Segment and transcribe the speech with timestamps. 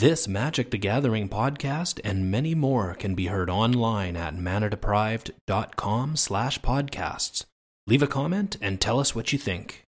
[0.00, 6.60] This Magic the Gathering podcast and many more can be heard online at manadeprived.com slash
[6.62, 7.44] podcasts.
[7.86, 9.83] Leave a comment and tell us what you think.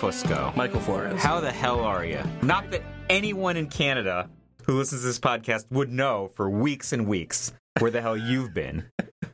[0.00, 0.54] Fusco.
[0.56, 1.20] Michael Flores.
[1.20, 2.20] How the hell are you?
[2.42, 4.28] Not that anyone in Canada
[4.64, 8.52] who listens to this podcast would know for weeks and weeks where the hell you've
[8.52, 8.84] been.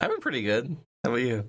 [0.00, 0.76] I've been pretty good.
[1.04, 1.48] How about you?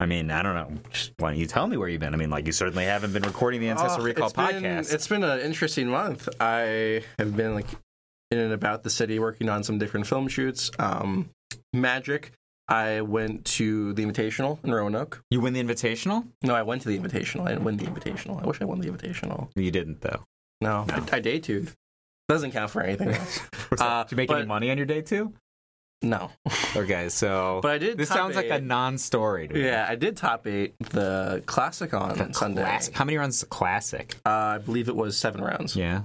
[0.00, 0.78] I mean, I don't know.
[0.90, 2.12] Just Why don't you tell me where you've been?
[2.14, 4.92] I mean, like, you certainly haven't been recording the Ancestral Oh, Recall it's been- podcast.
[4.92, 6.28] It's been an interesting month.
[6.40, 7.66] I have been like
[8.30, 10.70] in and about the city working on some different film shoots.
[10.78, 11.30] Um,
[11.72, 12.32] Magic.
[12.68, 15.22] I went to the Invitational in Roanoke.
[15.30, 16.26] you win the Invitational?
[16.42, 17.46] No, I went to the Invitational.
[17.46, 18.42] I didn't win the Invitational.
[18.42, 19.50] I wish I won the Invitational.
[19.54, 20.24] You didn't, though.
[20.60, 21.66] No, I, I day two.
[22.28, 23.40] Doesn't count for anything else.
[23.78, 25.32] Uh, Did you make any money on your day too?
[26.02, 26.30] no,
[26.76, 27.60] Okay, so.
[27.62, 27.96] but I did.
[27.98, 29.64] this sounds like a non story to me.
[29.64, 32.62] Yeah, I did top eight the classic on Sunday.
[32.62, 32.94] Classic.
[32.94, 34.16] How many rounds is classic?
[34.26, 35.76] Uh, I believe it was seven rounds.
[35.76, 36.02] Yeah.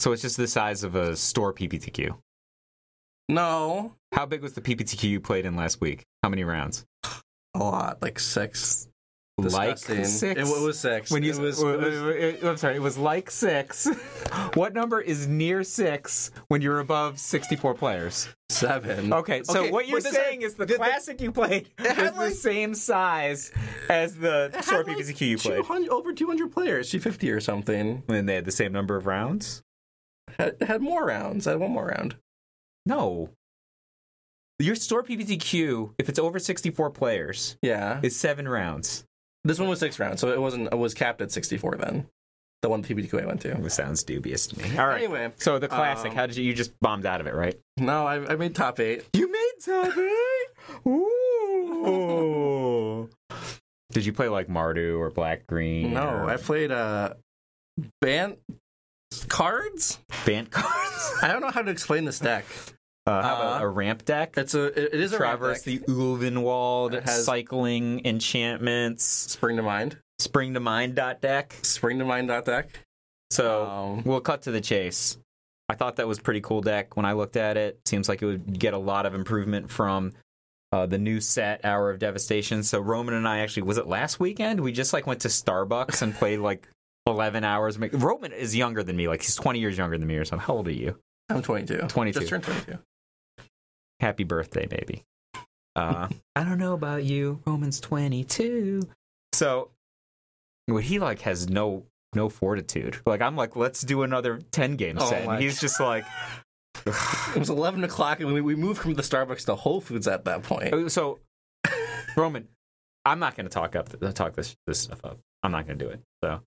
[0.00, 2.16] So it's just the size of a store PPTQ.
[3.28, 6.04] No, How big was the PPTQ you played in last week?
[6.22, 6.84] How many rounds?
[7.54, 8.88] a lot, like six.
[9.38, 10.22] Like six.
[10.22, 11.10] It, wa- was six.
[11.10, 13.86] When you, it was, it was- uh, I'm sorry, it was like six.
[14.54, 18.28] what number is near six when you're above 64 players?
[18.50, 19.12] seven.
[19.12, 22.14] Okay, so Okay, what you're saying that- is the did the- classic you played had
[22.16, 23.50] was the same size
[23.88, 25.56] as the It had store like PPTQ you played.
[25.64, 28.02] 200 over 200 players, 250 or something.
[28.08, 29.62] And they had the same number of rounds?
[30.38, 31.46] Had, had more rounds.
[31.46, 32.16] I had one more round.
[32.86, 33.28] No.
[34.58, 38.00] Your store PPTQ, if it's over 64 players, Yeah.
[38.02, 39.04] is seven rounds.
[39.44, 40.68] This one was six rounds, so it wasn't.
[40.72, 42.06] It was capped at 64 then.
[42.62, 43.50] The one PPTQ I went to.
[43.64, 44.78] It sounds dubious to me.
[44.78, 44.98] All right.
[45.02, 47.58] Anyway, So the classic, um, how did you, you just bombed out of it, right?
[47.76, 49.04] no, I, I made top eight.
[49.14, 50.46] You made top eight.
[50.86, 53.08] Ooh.
[53.92, 55.92] Did you play like Mardu or Black Green?
[55.94, 57.12] No, or I played uh,
[58.00, 58.38] Bant
[59.28, 59.98] cards.
[60.26, 61.12] Bant cards.
[61.22, 62.44] I don't know how to explain this deck.
[63.06, 64.34] Uh, how about Uh, a ramp deck?
[64.36, 64.66] It's a.
[64.66, 65.84] It, it is a ramp Traverse deck.
[65.86, 69.98] the Ulvenwald, It has- cycling enchantments, Spring to mind.
[70.18, 71.54] spring to mind dot deck.
[71.62, 72.68] Spring to mind dot deck.
[73.30, 75.16] So Um, we'll cut to the chase.
[75.68, 77.80] I thought that was pretty cool deck when I looked at it.
[77.86, 80.12] Seems like it would get a lot of improvement from
[80.70, 82.62] uh, the new set Hour of Devastation.
[82.62, 84.60] So Roman and I actually was it last weekend?
[84.60, 86.68] We just like went to Starbucks and played like
[87.06, 87.78] eleven hours.
[87.78, 90.44] Roman is younger than me, like he's twenty years younger than me or something.
[90.46, 90.98] How old are you?
[91.28, 91.86] I'm 22.
[91.88, 92.18] 22.
[92.20, 92.78] Just turned 22.
[94.00, 95.04] Happy birthday, baby.
[95.74, 97.40] Uh, I don't know about you.
[97.46, 98.82] Roman's 22.
[99.32, 99.70] So,
[100.66, 102.98] what he like has no no fortitude.
[103.06, 105.24] Like I'm like, let's do another 10 game Oh set.
[105.24, 106.04] my And he's just like,
[106.84, 110.24] It was 11 o'clock, and we, we moved from the Starbucks to Whole Foods at
[110.26, 110.90] that point.
[110.92, 111.20] so
[112.16, 112.48] Roman,
[113.06, 115.18] I'm not going to talk up talk this this stuff up.
[115.42, 116.00] I'm not going to do it.
[116.22, 116.40] So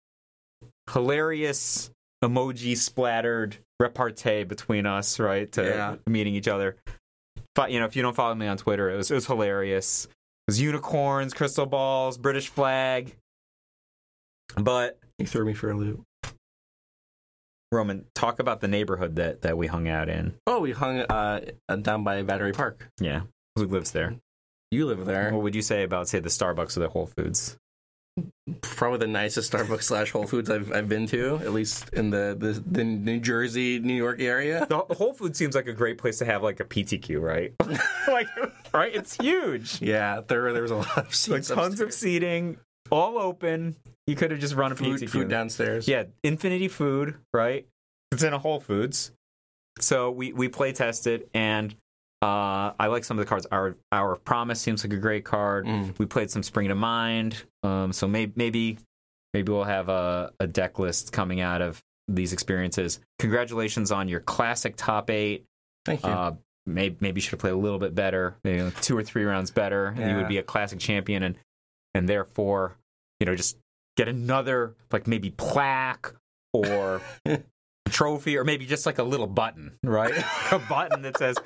[0.92, 1.90] hilarious
[2.24, 5.52] emoji splattered repartee between us, right?
[5.54, 5.96] To Yeah.
[6.08, 6.76] meeting each other.
[7.56, 10.06] But you know, if you don't follow me on Twitter, it was it was hilarious.
[10.06, 10.12] It
[10.52, 13.16] was unicorns, crystal balls, British flag.
[14.56, 16.04] But He threw me for a loop.
[17.72, 20.36] Roman, talk about the neighborhood that that we hung out in.
[20.48, 21.42] Oh, we hung uh,
[21.82, 22.88] down by Battery Park.
[23.00, 23.22] Yeah,
[23.56, 24.16] who lives there?
[24.72, 25.32] You live there.
[25.34, 27.58] What would you say about say the Starbucks or the Whole Foods?
[28.62, 32.36] Probably the nicest Starbucks slash Whole Foods I've, I've been to, at least in the,
[32.40, 34.66] the, the New Jersey, New York area.
[34.70, 37.54] The Whole Foods seems like a great place to have like a PTQ, right?
[38.08, 38.28] like,
[38.74, 38.96] right?
[38.96, 39.82] It's huge.
[39.82, 42.58] Yeah, there there was a lot of Like seats tons of seating,
[42.92, 43.76] all open.
[44.08, 45.10] You could have just run a food, PTQ.
[45.10, 45.88] food downstairs.
[45.88, 47.68] Yeah, Infinity Food, right?
[48.12, 49.12] It's in a Whole Foods.
[49.80, 51.76] So we we play tested, and
[52.22, 53.48] uh, I like some of the cards.
[53.52, 55.66] Hour of Promise seems like a great card.
[55.66, 55.98] Mm.
[56.00, 57.44] We played some Spring to Mind.
[57.66, 58.78] Um, so maybe maybe
[59.34, 63.00] maybe we'll have a, a deck list coming out of these experiences.
[63.20, 65.46] Congratulations on your classic top eight.
[65.86, 66.10] Thank you.
[66.10, 66.36] Uh,
[66.66, 69.24] maybe maybe you should have played a little bit better, maybe like two or three
[69.24, 71.36] rounds better, and you would be a classic champion, and
[71.94, 72.76] and therefore,
[73.20, 73.58] you know, just
[73.98, 76.14] get another like maybe plaque
[76.54, 77.02] or
[77.90, 80.14] trophy, or maybe just like a little button, right?
[80.52, 81.38] a button that says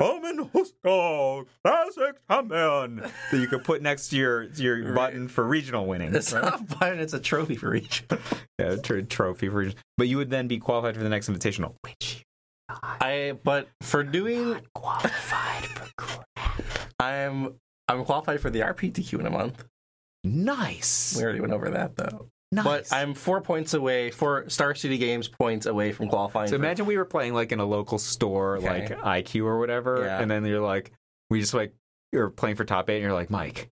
[0.00, 2.96] "Roman Fusco, classic champion"
[3.30, 4.94] that you could put next to your your Right.
[4.94, 6.14] button for regional winning.
[6.14, 6.42] it's right?
[6.44, 8.04] not a button, it's a trophy for each.
[8.60, 9.74] Yeah, tr- trophy for region.
[9.98, 12.22] But you would then be qualified for the next invitational, which
[12.68, 15.64] I but for doing qualified
[15.98, 16.24] for
[17.00, 17.54] I'm
[17.88, 19.64] I'm qualified for the RPTQ in a month.
[20.22, 21.14] Nice.
[21.16, 22.28] We already went over that though.
[22.52, 22.64] Nice.
[22.64, 26.48] But I'm four points away, four Star City Games points away from qualifying.
[26.48, 28.66] So for- imagine we were playing like in a local store, Okay.
[28.68, 30.20] like IQ or whatever, Yeah.
[30.20, 30.92] and then you're like,
[31.30, 31.72] we just like
[32.12, 33.68] you're playing for top eight, and you're like, Mike,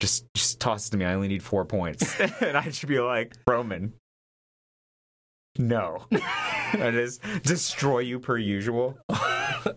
[0.00, 1.04] just just toss it to me.
[1.04, 3.92] I only need four points, and I should be like, Roman,
[5.58, 8.98] no, I just destroy you per usual.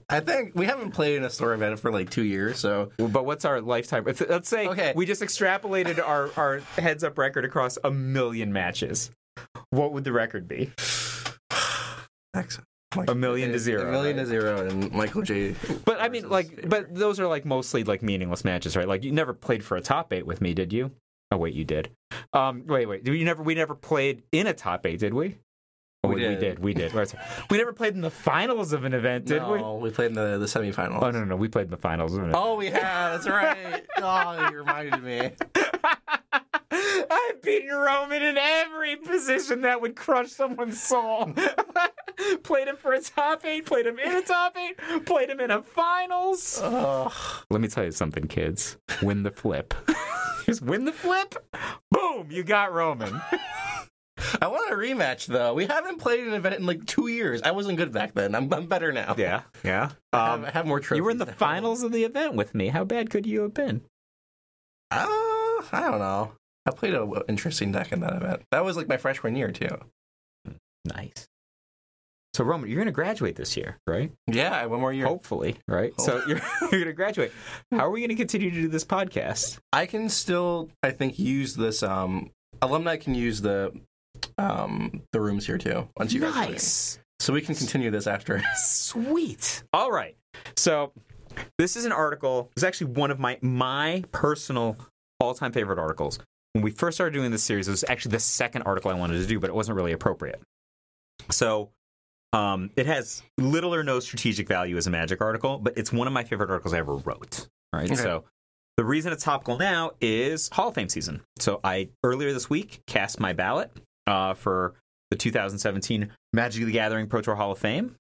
[0.10, 3.26] I think we haven't played in a store event for like two years, so But
[3.26, 4.08] what's our lifetime?
[4.08, 4.94] If, let's say Okay.
[4.96, 9.12] we just extrapolated our our heads up record across a million matches.
[9.70, 10.72] What would the record be?
[12.34, 12.68] excellent.
[13.10, 14.24] A million to zero, A million right?
[14.24, 15.54] to zero, and Michael J.
[15.84, 16.68] But I mean, like, Xavier.
[16.70, 18.88] but those are like mostly like meaningless matches, right?
[18.88, 20.92] Like, you never played for a top eight with me, did you?
[21.30, 21.90] Oh wait, you did.
[22.32, 23.44] Um, wait, wait, you never?
[23.44, 25.40] We never played in a top eight, did we?
[26.06, 26.40] Oh, We wait, we did.
[26.40, 26.60] did.
[26.60, 26.94] We did.
[27.50, 29.60] We never played in the finals of an event, did we?
[29.60, 31.02] no, we played in the the semifinals.
[31.02, 32.44] Oh no, no, no, we played in the finals of an event.
[32.44, 33.24] Oh, we have.
[33.24, 33.86] That's right.
[33.98, 35.32] oh, you reminded me.
[36.72, 41.34] I've beaten Roman in every position that would crush someone's soul.
[42.44, 45.52] played him for a top eight, played him in a top eight, played him in
[45.52, 46.60] a finals.
[46.64, 47.14] Oh,
[47.50, 48.78] Let me tell you something, kids.
[49.02, 49.74] Win the flip.
[50.46, 51.36] Just win the flip.
[51.92, 53.22] Boom, you got Roman.
[54.42, 55.54] I want a rematch though.
[55.54, 57.42] We haven't played an event in like two years.
[57.42, 58.36] I wasn't good back then.
[58.36, 59.16] I'm, I'm better now.
[59.18, 59.92] Yeah, yeah.
[60.14, 60.98] I have, Um, I have more trophies.
[61.00, 62.68] you were in the finals of the event with me.
[62.70, 63.82] How bad could you have been?
[64.92, 65.06] Uh,
[65.72, 66.32] I don't know.
[66.66, 68.42] I played an interesting deck in that event.
[68.52, 69.78] That was like my freshman year too.
[70.86, 71.28] Nice.
[72.34, 74.12] So Roman, you're going to graduate this year, right?
[74.28, 75.06] Yeah, one more year.
[75.06, 75.94] Hopefully, right?
[76.02, 77.32] So you're, you're going to graduate.
[77.72, 79.58] How are we going to continue to do this podcast?
[79.72, 81.82] I can still, I think, use this.
[81.82, 82.32] Um,
[82.62, 83.72] alumni can use the
[84.38, 85.88] um the rooms here too.
[85.98, 86.52] Once you graduate.
[86.52, 87.00] Nice.
[87.20, 88.44] So we can continue this after.
[88.56, 89.64] Sweet.
[89.74, 90.16] All right.
[90.58, 90.92] So
[91.58, 92.52] this is an article.
[92.56, 94.78] It's actually one of my my personal
[95.20, 96.20] all-time favorite articles.
[96.54, 99.20] When we first started doing this series, it was actually the second article I wanted
[99.20, 100.42] to do, but it wasn't really appropriate.
[101.30, 101.72] So
[102.34, 106.08] um, it has little or no strategic value as a Magic article, but it's one
[106.08, 107.48] of my favorite articles I ever wrote.
[107.74, 107.92] All right.
[107.92, 107.96] Okay.
[107.96, 108.26] So
[108.78, 111.22] the reason it's topical now is Hall of Fame season.
[111.40, 113.72] So I earlier this week cast my ballot
[114.08, 114.74] uh, for
[115.12, 117.96] the 2017 Magic the Gathering Pro Tour Hall of Fame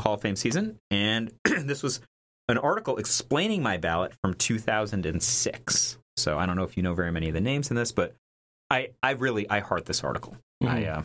[0.00, 2.00] Hall of Fame season, and this was
[2.48, 5.98] an article explaining my ballot from 2006.
[6.16, 8.14] So I don't know if you know very many of the names in this, but
[8.70, 10.36] I I really I heart this article.
[10.62, 10.98] I Mhm.
[10.98, 11.02] uh,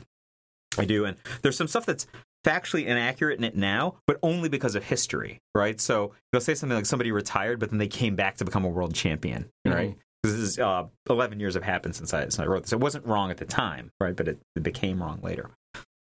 [0.77, 2.07] I do, and there's some stuff that's
[2.45, 5.79] factually inaccurate in it now, but only because of history, right?
[5.81, 8.69] So they'll say something like somebody retired, but then they came back to become a
[8.69, 9.95] world champion, right?
[9.97, 12.73] Because this is uh, 11 years have happened since I, since I wrote this.
[12.73, 14.15] It wasn't wrong at the time, right?
[14.15, 15.49] But it, it became wrong later.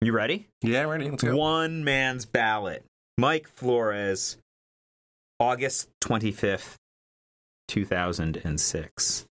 [0.01, 0.47] You ready?
[0.61, 1.09] yeah, ready.
[1.09, 1.35] Let's go.
[1.35, 2.85] One man's ballot.
[3.17, 4.37] Mike Flores,
[5.39, 6.75] August 25th,
[7.67, 9.25] 2006.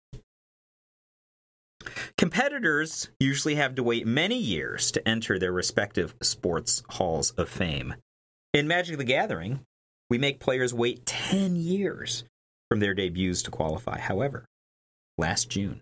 [2.17, 7.95] Competitors usually have to wait many years to enter their respective sports halls of fame.
[8.55, 9.61] In Magic the Gathering,
[10.09, 12.25] we make players wait 10 years
[12.71, 13.99] from their debuts to qualify.
[13.99, 14.47] However,
[15.19, 15.81] last June,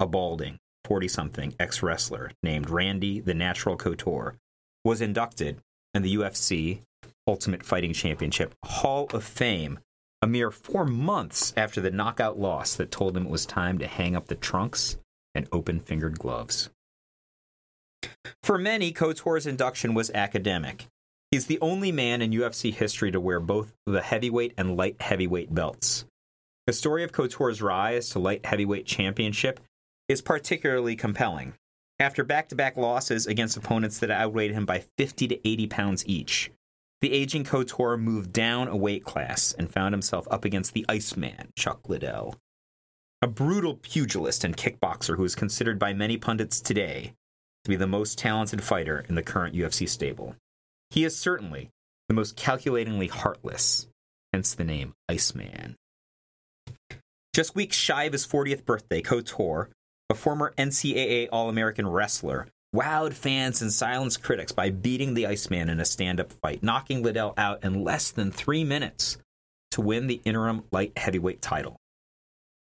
[0.00, 4.36] a balding 40 something ex wrestler named Randy the Natural Couture
[4.84, 5.58] was inducted
[5.94, 6.80] in the UFC
[7.26, 9.80] Ultimate Fighting Championship Hall of Fame
[10.22, 13.86] a mere four months after the knockout loss that told him it was time to
[13.86, 14.96] hang up the trunks
[15.34, 16.70] and open fingered gloves.
[18.42, 20.86] For many, Couture's induction was academic.
[21.30, 25.54] He's the only man in UFC history to wear both the heavyweight and light heavyweight
[25.54, 26.04] belts.
[26.66, 29.60] The story of Couture's rise to light heavyweight championship
[30.08, 31.54] is particularly compelling.
[32.00, 36.04] After back to back losses against opponents that outweighed him by 50 to 80 pounds
[36.08, 36.50] each,
[37.00, 41.52] the aging Couture moved down a weight class and found himself up against the Iceman,
[41.56, 42.34] Chuck Liddell.
[43.22, 47.12] A brutal pugilist and kickboxer who is considered by many pundits today
[47.62, 50.34] to be the most talented fighter in the current UFC stable.
[50.90, 51.70] He is certainly
[52.08, 53.86] the most calculatingly heartless,
[54.32, 55.76] hence the name Iceman.
[57.36, 59.68] Just weeks shy of his 40th birthday, Couture,
[60.08, 65.68] a former NCAA All American wrestler, wowed fans and silenced critics by beating the Iceman
[65.68, 69.18] in a stand up fight, knocking Liddell out in less than three minutes
[69.72, 71.76] to win the interim light heavyweight title.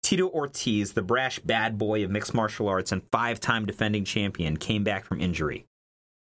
[0.01, 4.57] Tito Ortiz, the brash bad boy of mixed martial arts and five time defending champion,
[4.57, 5.67] came back from injury,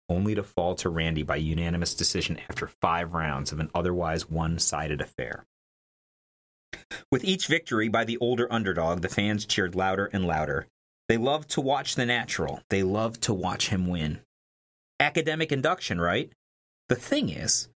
[0.10, 4.57] only to fall to Randy by unanimous decision after five rounds of an otherwise one
[4.57, 5.45] sided affair.
[7.12, 10.68] With each victory by the older underdog, the fans cheered louder and louder.
[11.10, 14.22] They loved to watch the natural, they loved to watch him win.
[15.00, 16.32] Academic induction, right?
[16.90, 17.68] The thing is,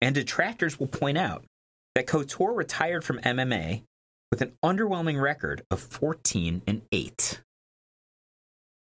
[0.00, 1.44] And detractors will point out
[1.94, 3.84] that Couture retired from MMA
[4.30, 7.40] with an underwhelming record of 14 and 8.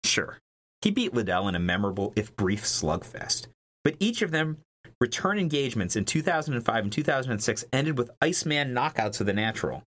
[0.04, 0.38] Sure,
[0.80, 3.48] he beat Liddell in a memorable, if brief, slugfest,
[3.82, 4.58] but each of them
[5.00, 9.82] return engagements in 2005 and 2006 ended with Iceman knockouts of the natural,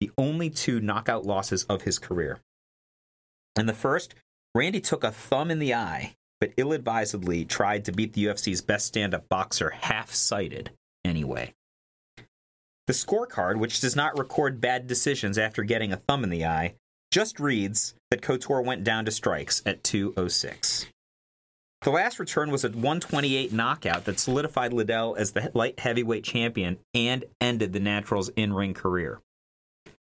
[0.00, 2.40] the only two knockout losses of his career.
[3.58, 4.14] In the first,
[4.54, 8.62] Randy took a thumb in the eye, but ill advisedly tried to beat the UFC's
[8.62, 10.70] best stand up boxer half sighted
[11.04, 11.54] anyway.
[12.86, 16.74] The scorecard, which does not record bad decisions after getting a thumb in the eye,
[17.12, 20.86] just reads that Couture went down to strikes at 206.
[21.82, 26.78] The last return was a 128 knockout that solidified Liddell as the light heavyweight champion
[26.94, 29.20] and ended the Natural's in ring career.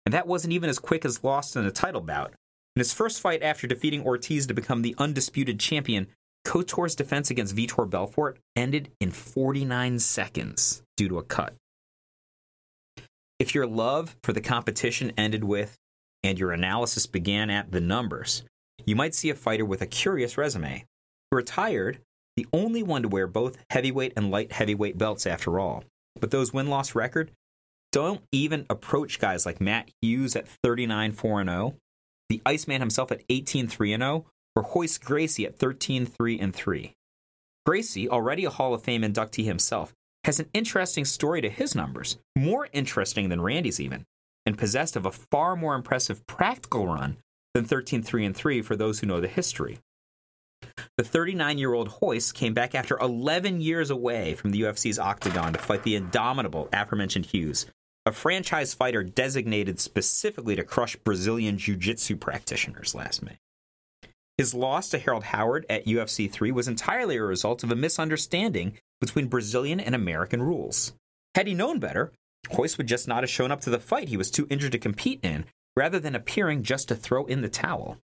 [0.05, 2.33] And that wasn't even as quick as lost in a title bout.
[2.77, 6.07] In his first fight after defeating Ortiz to become the undisputed champion,
[6.47, 11.55] Couture's defense against Vitor Belfort ended in 49 seconds due to a cut.
[13.41, 15.77] If your love for the competition ended with,
[16.23, 18.45] and your analysis began at the numbers,
[18.85, 20.85] you might see a fighter with a curious resume.
[21.33, 21.99] Retired,
[22.37, 25.85] the only one to wear both heavyweight and light heavyweight belts after all.
[26.21, 27.31] But those win loss record
[27.93, 31.75] don't even approach guys like Matt Hughes at 39 4 0,
[32.29, 36.93] the Iceman himself at 18 3 0, or Royce Gracie at 13 3 3.
[37.65, 39.93] Gracie, already a Hall of Fame inductee himself,
[40.25, 44.05] has an interesting story to his numbers, more interesting than Randy's even,
[44.45, 47.17] and possessed of a far more impressive practical run
[47.55, 49.79] than 13 3 3 for those who know the history.
[50.97, 55.53] The 39 year old Royce came back after 11 years away from the UFC's octagon
[55.53, 57.67] to fight the indomitable aforementioned Hughes,
[58.05, 63.39] a franchise fighter designated specifically to crush Brazilian jiu jitsu practitioners last May.
[64.39, 68.79] His loss to Harold Howard at UFC 3 was entirely a result of a misunderstanding
[69.01, 70.93] between Brazilian and American rules.
[71.35, 72.13] Had he known better,
[72.57, 74.79] Royce would just not have shown up to the fight he was too injured to
[74.79, 75.47] compete in,
[75.77, 77.99] rather than appearing just to throw in the towel.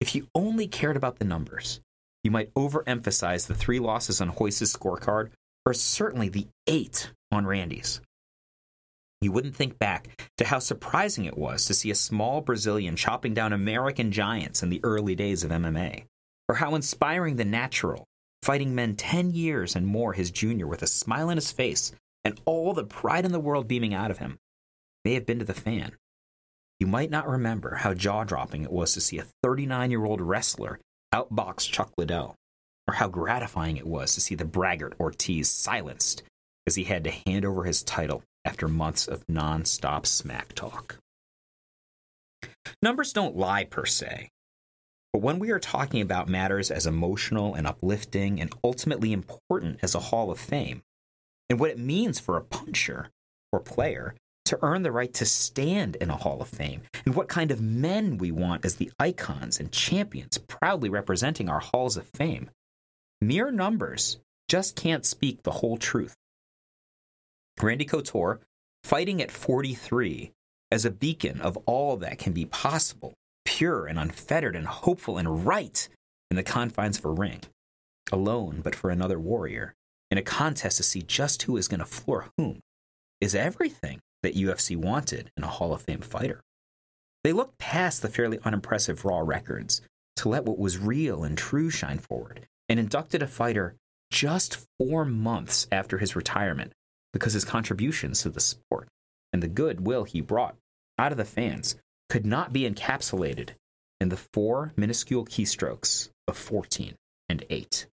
[0.00, 1.80] If you only cared about the numbers,
[2.22, 5.30] you might overemphasize the three losses on Royce's scorecard,
[5.66, 8.00] or certainly the eight on Randy's.
[9.20, 13.34] You wouldn't think back to how surprising it was to see a small Brazilian chopping
[13.34, 16.04] down American giants in the early days of MMA,
[16.48, 18.06] or how inspiring the natural,
[18.44, 21.92] fighting men 10 years and more his junior with a smile on his face
[22.24, 24.38] and all the pride in the world beaming out of him,
[25.04, 25.92] may have been to the fan.
[26.80, 30.20] You might not remember how jaw dropping it was to see a 39 year old
[30.20, 30.78] wrestler
[31.12, 32.36] outbox Chuck Liddell,
[32.86, 36.22] or how gratifying it was to see the braggart Ortiz silenced
[36.66, 40.98] as he had to hand over his title after months of non stop smack talk.
[42.80, 44.28] Numbers don't lie per se,
[45.12, 49.94] but when we are talking about matters as emotional and uplifting and ultimately important as
[49.94, 50.82] a Hall of Fame,
[51.50, 53.08] and what it means for a puncher
[53.52, 54.14] or player
[54.48, 57.60] to earn the right to stand in a Hall of Fame, and what kind of
[57.60, 62.50] men we want as the icons and champions proudly representing our Halls of Fame.
[63.20, 66.14] Mere numbers just can't speak the whole truth.
[67.60, 68.40] Randy Couture,
[68.84, 70.32] fighting at 43
[70.70, 73.14] as a beacon of all that can be possible,
[73.44, 75.88] pure and unfettered and hopeful and right
[76.30, 77.40] in the confines of a ring,
[78.12, 79.74] alone but for another warrior,
[80.10, 82.60] in a contest to see just who is going to floor whom,
[83.20, 86.42] is everything that UFC wanted in a Hall of Fame fighter.
[87.24, 89.80] They looked past the fairly unimpressive raw records
[90.16, 93.76] to let what was real and true shine forward and inducted a fighter
[94.10, 96.72] just four months after his retirement
[97.12, 98.88] because his contributions to the sport
[99.32, 100.56] and the goodwill he brought
[100.98, 101.76] out of the fans
[102.08, 103.50] could not be encapsulated
[104.00, 106.94] in the four minuscule keystrokes of 14
[107.28, 107.86] and 8.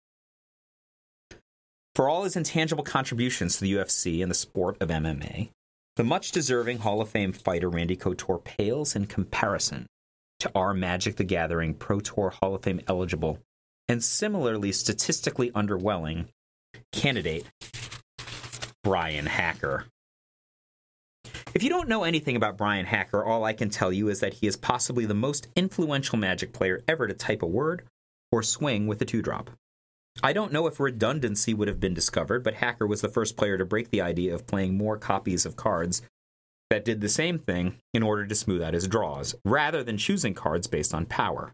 [1.95, 5.51] For all his intangible contributions to the UFC and the sport of MMA,
[5.97, 9.87] the much deserving Hall of Fame fighter Randy Couture pales in comparison
[10.41, 13.39] to our Magic the Gathering Pro Tour Hall of Fame eligible
[13.89, 16.27] and similarly statistically underwhelming
[16.91, 17.47] candidate
[18.83, 19.87] Brian Hacker.
[21.55, 24.35] If you don't know anything about Brian Hacker, all I can tell you is that
[24.35, 27.85] he is possibly the most influential Magic player ever to type a word
[28.33, 29.51] or swing with a two drop.
[30.23, 33.59] I don't know if redundancy would have been discovered, but Hacker was the first player
[33.59, 36.03] to break the idea of playing more copies of cards
[36.71, 40.35] that did the same thing in order to smooth out his draws, rather than choosing
[40.35, 41.53] cards based on power.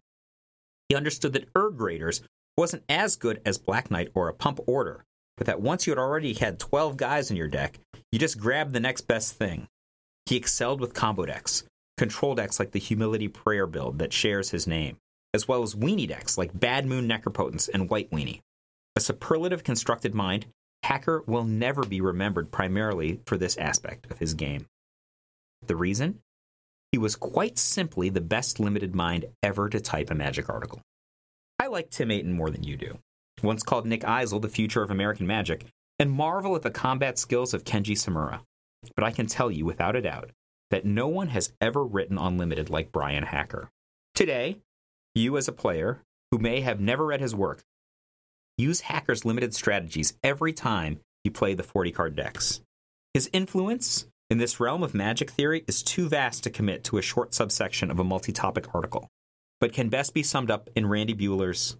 [0.88, 2.22] He understood that Erg Raiders
[2.56, 5.04] wasn't as good as Black Knight or a pump order,
[5.36, 7.78] but that once you had already had 12 guys in your deck,
[8.12, 9.68] you just grabbed the next best thing.
[10.26, 11.64] He excelled with combo decks,
[11.96, 14.98] control decks like the Humility Prayer build that shares his name,
[15.32, 18.40] as well as weenie decks like Bad Moon Necropotence and White Weenie.
[18.96, 20.46] A superlative constructed mind,
[20.82, 24.66] Hacker will never be remembered primarily for this aspect of his game.
[25.66, 26.20] The reason?
[26.92, 30.80] He was quite simply the best limited mind ever to type a magic article.
[31.58, 32.98] I like Tim Aten more than you do.
[33.42, 35.66] Once called Nick Eisel the future of American magic,
[35.98, 38.40] and marvel at the combat skills of Kenji Tsumura.
[38.96, 40.30] But I can tell you without a doubt
[40.70, 43.68] that no one has ever written on limited like Brian Hacker.
[44.14, 44.56] Today,
[45.14, 47.60] you as a player who may have never read his work,
[48.58, 52.60] use Hacker's limited strategies every time you play the 40 card decks.
[53.14, 57.02] His influence in this realm of magic theory is too vast to commit to a
[57.02, 59.08] short subsection of a multi topic article,
[59.60, 61.76] but can best be summed up in Randy Buehler's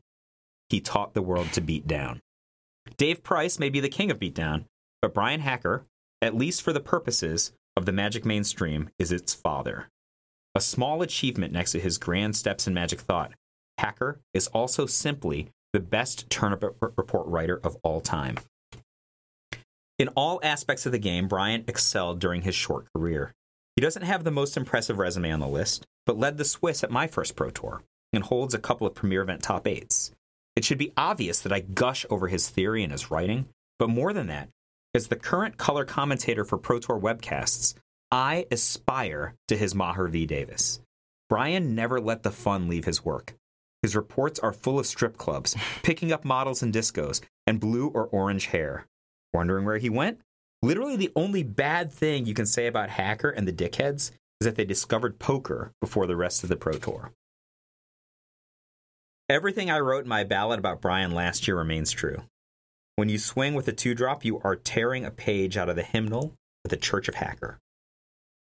[0.69, 2.21] He Taught the World to Beat Down.
[2.97, 4.65] Dave Price may be the king of beatdown,
[5.00, 5.87] but Brian Hacker,
[6.21, 9.89] at least for the purposes of the magic mainstream, is its father.
[10.55, 13.33] A small achievement next to his grand steps in magic thought,
[13.79, 18.37] Hacker is also simply the best turnip report writer of all time.
[19.99, 23.33] In all aspects of the game, Brian excelled during his short career.
[23.77, 26.91] He doesn't have the most impressive resume on the list, but led the Swiss at
[26.91, 30.11] my first Pro Tour and holds a couple of premier event top eights.
[30.57, 33.47] It should be obvious that I gush over his theory and his writing,
[33.79, 34.49] but more than that,
[34.95, 37.75] as the current color commentator for Pro Tour webcasts,
[38.11, 40.27] I aspire to his Maher V.
[40.27, 40.81] Davis.
[41.29, 43.35] Brian never let the fun leave his work.
[43.82, 48.06] His reports are full of strip clubs, picking up models in discos, and blue or
[48.06, 48.87] orange hair.
[49.32, 50.20] Wondering where he went?
[50.62, 54.10] Literally, the only bad thing you can say about Hacker and the Dickheads
[54.40, 57.12] is that they discovered poker before the rest of the Pro Tour.
[59.28, 62.22] Everything I wrote in my ballad about Brian last year remains true.
[62.96, 65.82] When you swing with a two drop, you are tearing a page out of the
[65.82, 66.34] hymnal
[66.64, 67.58] of the Church of Hacker.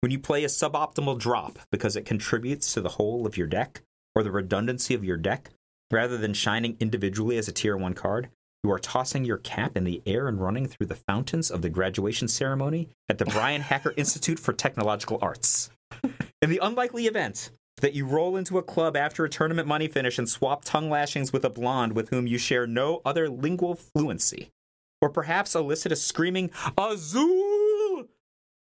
[0.00, 3.82] When you play a suboptimal drop because it contributes to the whole of your deck
[4.14, 5.50] or the redundancy of your deck,
[5.90, 8.28] rather than shining individually as a tier 1 card,
[8.64, 11.68] you are tossing your cap in the air and running through the fountains of the
[11.68, 15.70] graduation ceremony at the Brian Hacker Institute for Technological Arts.
[16.40, 17.50] In the unlikely event
[17.82, 21.32] that you roll into a club after a tournament money finish and swap tongue lashings
[21.32, 24.50] with a blonde with whom you share no other lingual fluency,
[25.02, 28.04] or perhaps elicit a screaming Azul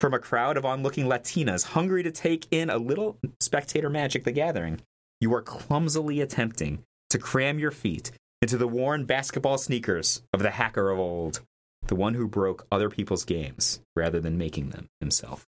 [0.00, 4.32] from a crowd of onlooking Latinas hungry to take in a little spectator magic the
[4.32, 4.80] gathering,
[5.20, 8.10] you are clumsily attempting to cram your feet
[8.42, 11.40] into the worn basketball sneakers of the hacker of old,
[11.86, 15.46] the one who broke other people's games rather than making them himself.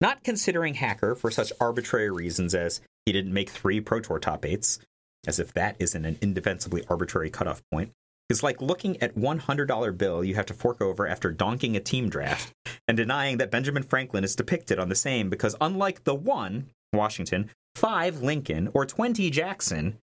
[0.00, 4.44] Not considering Hacker for such arbitrary reasons as he didn't make three Pro Tour top
[4.44, 4.78] eights,
[5.26, 7.90] as if that isn't an indefensibly arbitrary cutoff point,
[8.28, 11.80] is like looking at one $100 bill you have to fork over after donking a
[11.80, 12.52] team draft
[12.86, 17.50] and denying that Benjamin Franklin is depicted on the same because unlike the one, Washington,
[17.78, 19.98] five, Lincoln, or 20, Jackson,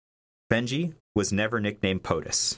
[0.52, 2.58] Benji was never nicknamed POTUS.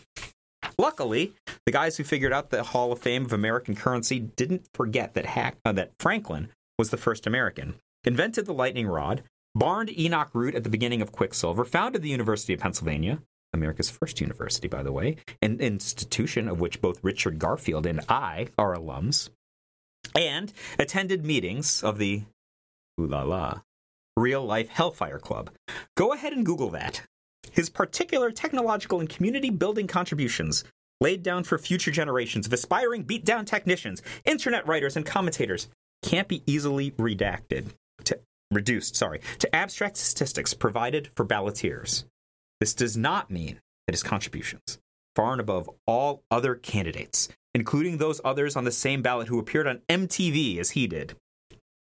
[0.78, 1.34] Luckily,
[1.66, 5.26] the guys who figured out the Hall of Fame of American currency didn't forget that,
[5.26, 9.24] Hack, uh, that Franklin was the first American, invented the lightning rod,
[9.56, 13.20] barned Enoch Root at the beginning of Quicksilver, founded the University of Pennsylvania,
[13.54, 18.50] America's first university, by the way, an institution of which both Richard Garfield and I
[18.58, 19.30] are alums,
[20.16, 22.24] and attended meetings of the
[23.00, 23.62] ooh la la
[24.18, 25.52] real life Hellfire Club.
[25.96, 27.02] Go ahead and Google that.
[27.52, 30.64] His particular technological and community building contributions
[31.00, 35.68] laid down for future generations of aspiring beatdown technicians, internet writers, and commentators
[36.04, 37.68] can't be easily redacted
[38.06, 38.20] to
[38.52, 42.06] reduced, sorry, to abstract statistics provided for balloteers.
[42.60, 44.80] This does not mean that his contributions,
[45.16, 49.68] far and above all other candidates, including those others on the same ballot who appeared
[49.68, 51.16] on MTV as he did,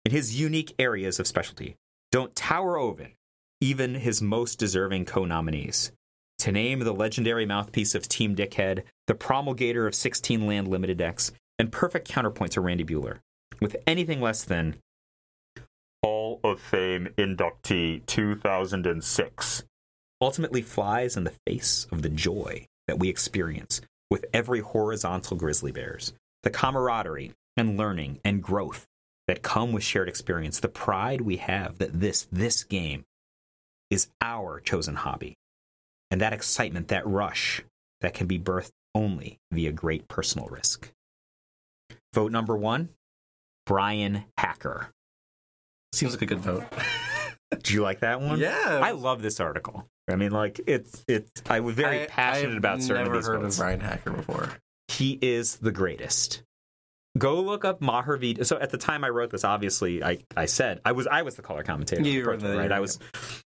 [0.06, 1.76] in his unique areas of specialty,
[2.12, 3.08] don't tower over
[3.62, 5.92] even his most deserving co nominees.
[6.40, 11.32] To name the legendary mouthpiece of Team Dickhead, the promulgator of 16 land limited decks,
[11.60, 13.20] and perfect counterpoint to Randy Buehler,
[13.62, 14.78] with anything less than
[16.04, 19.64] Hall of Fame inductee 2006,
[20.20, 25.72] ultimately flies in the face of the joy that we experience with every horizontal grizzly
[25.72, 28.88] bears, the camaraderie and learning and growth
[29.28, 33.04] that come with shared experience, the pride we have that this this game
[33.90, 35.36] is our chosen hobby.
[36.10, 37.62] And that excitement, that rush,
[38.02, 40.92] that can be birthed only via great personal risk.
[42.14, 42.90] Vote number one
[43.66, 44.90] Brian Hacker.
[45.94, 46.64] Seems like a good vote.
[47.64, 48.40] Do you like that one?
[48.40, 48.80] Yeah.
[48.82, 49.86] I love this article.
[50.10, 51.30] I mean, like it's it's.
[51.50, 53.56] I was very I- passionate I've about certain never of these heard votes.
[53.58, 54.50] of Brian Hacker before.
[54.88, 56.44] He is the greatest.
[57.18, 58.44] Go look up Maher V.
[58.44, 61.36] So at the time I wrote this, obviously I, I said I was I was
[61.36, 62.02] the color commentator.
[62.04, 62.72] You were the- right.
[62.72, 63.00] I was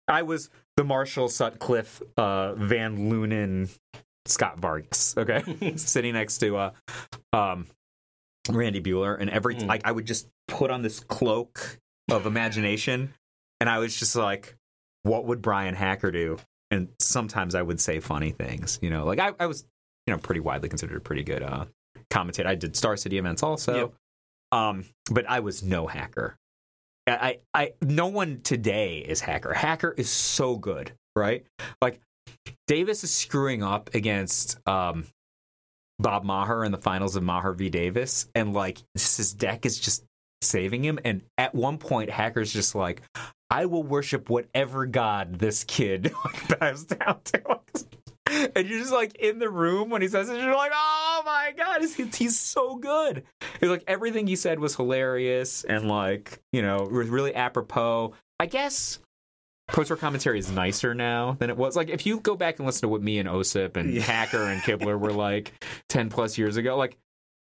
[0.07, 3.69] I was the Marshall Sutcliffe uh, Van Lunen
[4.25, 5.15] Scott Vargas.
[5.17, 6.71] Okay, sitting next to uh,
[7.33, 7.65] um,
[8.49, 9.67] Randy Buehler, and every Mm.
[9.67, 11.79] like I would just put on this cloak
[12.11, 13.13] of imagination,
[13.61, 14.57] and I was just like,
[15.03, 16.37] what would Brian Hacker do?
[16.71, 18.79] And sometimes I would say funny things.
[18.81, 19.65] You know, like I, I was,
[20.07, 21.65] you know, pretty widely considered a pretty good uh,
[22.15, 22.47] commentator.
[22.47, 23.93] I did Star City events also, Yep.
[24.51, 26.37] um, but I was no hacker.
[27.07, 29.53] I, I, no one today is hacker.
[29.53, 31.45] Hacker is so good, right?
[31.81, 31.99] Like
[32.67, 35.05] Davis is screwing up against um,
[35.99, 37.69] Bob Maher in the finals of Maher v.
[37.69, 40.03] Davis, and like his deck is just
[40.41, 40.97] saving him.
[41.05, 43.01] And at one point, Hacker's just like,
[43.51, 46.11] "I will worship whatever god this kid
[46.59, 47.59] bows down to."
[48.55, 51.53] And you're just like in the room when he says it, you're like, oh my
[51.57, 53.23] god, he's, he's so good.
[53.59, 58.13] He's like everything he said was hilarious and like you know was really apropos.
[58.39, 58.99] I guess
[59.67, 61.75] post war commentary is nicer now than it was.
[61.75, 64.01] Like if you go back and listen to what me and Osyp and Yeah.
[64.03, 65.53] Hacker and Kibler were like
[65.89, 66.97] ten plus years ago, like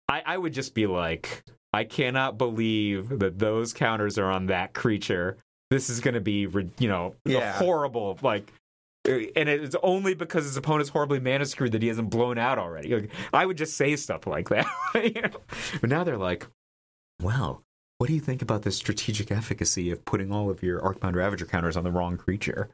[0.09, 4.75] I, I would just be like, I cannot believe that those counters are on that
[4.75, 5.39] creature.
[5.71, 6.47] This is going to be,
[6.79, 7.53] you know, Yeah.
[7.53, 8.53] horrible like.
[9.05, 12.95] And it's only because his opponent's horribly mana screwed that he hasn't blown out already.
[12.95, 14.67] Like, I would just say stuff like that.
[14.95, 15.41] you know?
[15.81, 16.47] But now they're like,
[17.21, 17.65] well,
[18.03, 21.47] what do you think about the strategic efficacy of putting all of your Arcbound Ravager
[21.47, 22.69] counters on the wrong creature?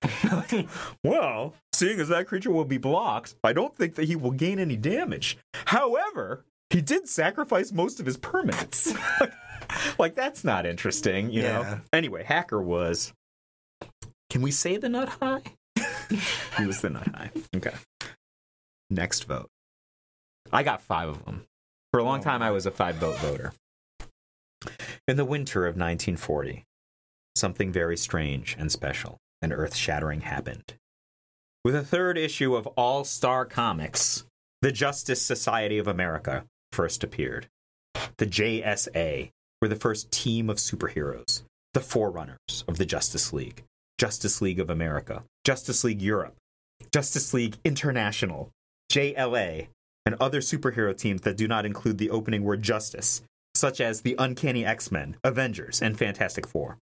[1.04, 4.58] well, seeing as that creature will be blocked, I don't think that he will gain
[4.58, 5.36] any damage.
[5.66, 8.98] However, he did sacrifice most of his permanents.
[9.98, 11.80] like, that's not interesting, you know?
[11.92, 13.12] Anyway, Hacker was.
[14.30, 15.42] Can we say the nut high?
[16.58, 17.30] He was the nut high.
[17.56, 17.74] Okay.
[18.90, 19.48] Next vote.
[20.52, 21.44] I got five of them.
[21.92, 23.52] For a long Oh, time, I was a five vote voter.
[25.06, 26.64] In the winter of 1940,
[27.36, 30.74] something very strange and special and earth shattering happened.
[31.64, 34.24] With a third issue of All Star Comics,
[34.62, 37.48] the Justice Society of America first appeared.
[38.16, 41.42] The JSA were the first team of superheroes,
[41.74, 43.64] the forerunners of the Justice League,
[43.98, 46.36] Justice League of America, Justice League Europe,
[46.92, 48.50] Justice League International,
[48.92, 49.68] JLA,
[50.06, 53.22] and other superhero teams that do not include the opening word justice,
[53.54, 56.78] such as the Uncanny X Men, Avengers, and Fantastic Four.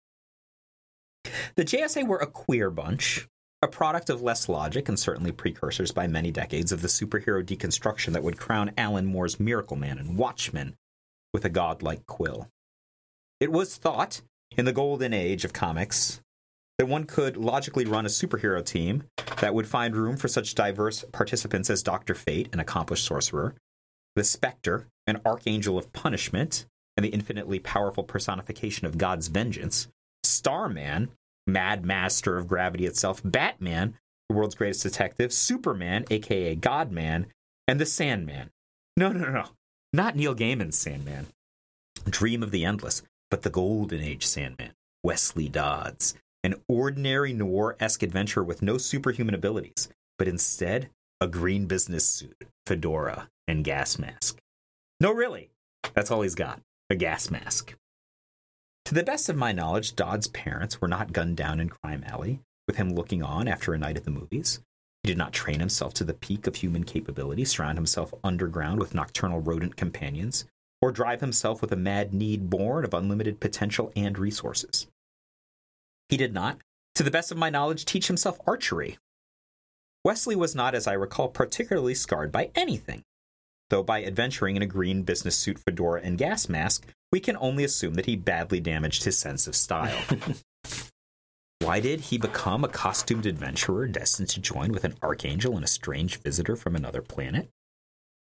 [1.54, 3.28] The JSA were a queer bunch,
[3.62, 8.12] a product of less logic and certainly precursors by many decades of the superhero deconstruction
[8.12, 10.74] that would crown Alan Moore's Miracle Man and Watchmen
[11.32, 12.48] with a godlike quill.
[13.40, 14.20] It was thought,
[14.56, 16.20] in the golden age of comics,
[16.78, 19.04] that one could logically run a superhero team
[19.40, 22.14] that would find room for such diverse participants as Dr.
[22.14, 23.54] Fate, an accomplished sorcerer,
[24.16, 29.88] the Spectre, an archangel of punishment, and the infinitely powerful personification of God's vengeance,
[30.22, 31.10] Starman,
[31.46, 33.94] mad master of gravity itself, Batman,
[34.28, 37.26] the world's greatest detective, Superman, aka Godman,
[37.68, 38.50] and the Sandman.
[38.96, 39.44] No, no, no, no.
[39.92, 41.26] Not Neil Gaiman's Sandman.
[42.08, 48.02] Dream of the Endless, but the Golden Age Sandman, Wesley Dodds, an ordinary noir esque
[48.02, 54.38] adventurer with no superhuman abilities, but instead a green business suit, fedora, and gas mask.
[55.00, 55.50] No, really.
[55.94, 57.74] That's all he's got a gas mask.
[58.84, 62.40] To the best of my knowledge, Dodd's parents were not gunned down in Crime Alley,
[62.66, 64.60] with him looking on after a night at the movies.
[65.02, 68.94] He did not train himself to the peak of human capability, surround himself underground with
[68.94, 70.44] nocturnal rodent companions,
[70.82, 74.86] or drive himself with a mad need born of unlimited potential and resources.
[76.08, 76.58] He did not,
[76.94, 78.98] to the best of my knowledge, teach himself archery.
[80.04, 83.02] Wesley was not, as I recall, particularly scarred by anything.
[83.70, 87.64] Though by adventuring in a green business suit, fedora, and gas mask, we can only
[87.64, 89.98] assume that he badly damaged his sense of style.
[91.60, 95.68] Why did he become a costumed adventurer destined to join with an archangel and a
[95.68, 97.48] strange visitor from another planet?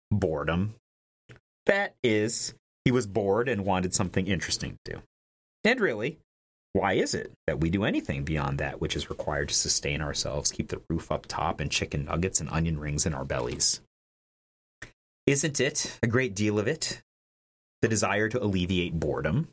[0.10, 0.74] Boredom.
[1.68, 5.02] That is, he was bored and wanted something interesting to do.
[5.64, 6.18] And really,
[6.74, 10.52] why is it that we do anything beyond that which is required to sustain ourselves,
[10.52, 13.82] keep the roof up top, and chicken nuggets and onion rings in our bellies?
[15.26, 17.02] Isn't it, a great deal of it,
[17.82, 19.50] the desire to alleviate boredom?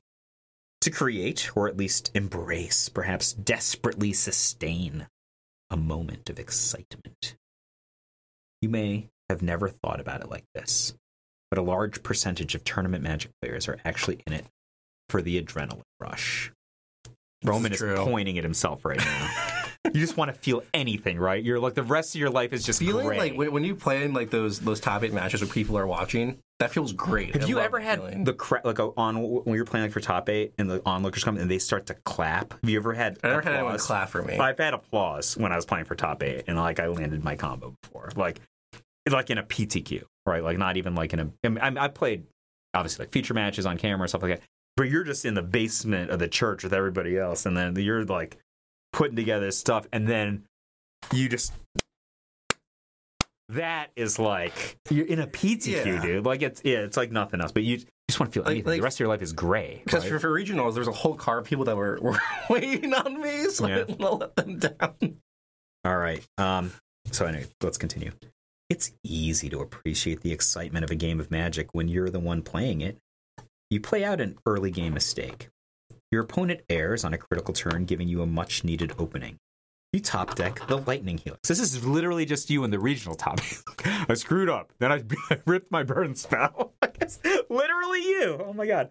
[0.83, 5.07] To create, or at least embrace, perhaps desperately sustain,
[5.71, 7.37] a moment of excitement?
[8.61, 10.95] You may have never thought about it like this,
[11.51, 14.47] but a large percentage of tournament magic players are actually in it
[15.09, 16.53] for the adrenaline rush.
[17.45, 17.97] Roman is, true.
[17.97, 19.31] pointing at himself right now.
[19.93, 21.43] you just want to feel anything, right?
[21.43, 23.19] You're like the rest of your life is just Feeling gray.
[23.19, 25.87] like when, when you play in like those those top eight matches where people are
[25.87, 27.35] watching, that feels great.
[27.35, 28.25] Have I you ever had feeling.
[28.25, 31.23] the cra- like a, on when you're playing like for top eight and the onlookers
[31.23, 32.53] come and they start to clap?
[32.53, 33.19] Have you ever had?
[33.23, 33.87] I never had anyone applause?
[33.87, 34.39] clap for me.
[34.39, 37.37] I've had applause when I was playing for top eight and like I landed my
[37.37, 38.11] combo before.
[38.17, 38.41] Like
[39.11, 40.43] like in a PTQ, right?
[40.43, 41.31] Like not even like in a.
[41.45, 42.25] I, mean, I played
[42.73, 45.43] obviously like feature matches on camera and stuff like that, but you're just in the
[45.43, 48.39] basement of the church with everybody else, and then you're like
[48.93, 50.45] putting together stuff, and then
[51.13, 51.53] you just.
[53.51, 56.03] That is like you're in a PTQ, Yeah.
[56.03, 56.25] dude.
[56.25, 57.53] Like it's yeah, it's like nothing else.
[57.53, 57.77] But you
[58.09, 58.67] just want to feel Like- anything.
[58.71, 59.83] like- the rest of your life is gray.
[59.85, 60.13] Because right?
[60.13, 63.45] for, for regionals, there's a whole car of people that were, were waiting on me,
[63.51, 63.75] so Yeah.
[63.75, 65.17] I didn't let them down.
[65.85, 66.27] All right.
[66.39, 66.73] Um,
[67.13, 68.13] so anyway, let's continue.
[68.71, 72.41] It's easy to appreciate the excitement of a game of Magic when you're the one
[72.41, 72.97] playing it.
[73.71, 75.49] You play out an early game mistake.
[76.11, 79.39] Your opponent errs on a critical turn, giving you a much needed opening.
[79.93, 81.49] You top deck the Lightning Helix.
[81.49, 83.41] This is literally just you in the regional top.
[83.85, 84.73] I screwed up.
[84.81, 86.75] Then I, I ripped my burn spell.
[87.01, 88.45] it's literally you.
[88.45, 88.91] Oh my god.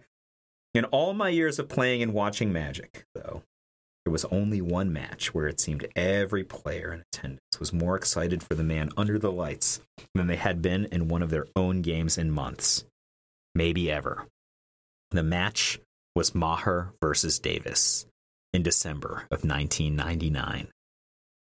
[0.72, 3.42] In all my years of playing and watching Magic, though,
[4.04, 8.42] there was only one match where it seemed every player in attendance was more excited
[8.42, 9.80] for the man under the lights
[10.14, 12.84] than they had been in one of their own games in months.
[13.54, 14.26] Maybe ever.
[15.14, 15.78] The match
[16.16, 18.04] was Maher versus Davis
[18.52, 20.66] in December of 1999.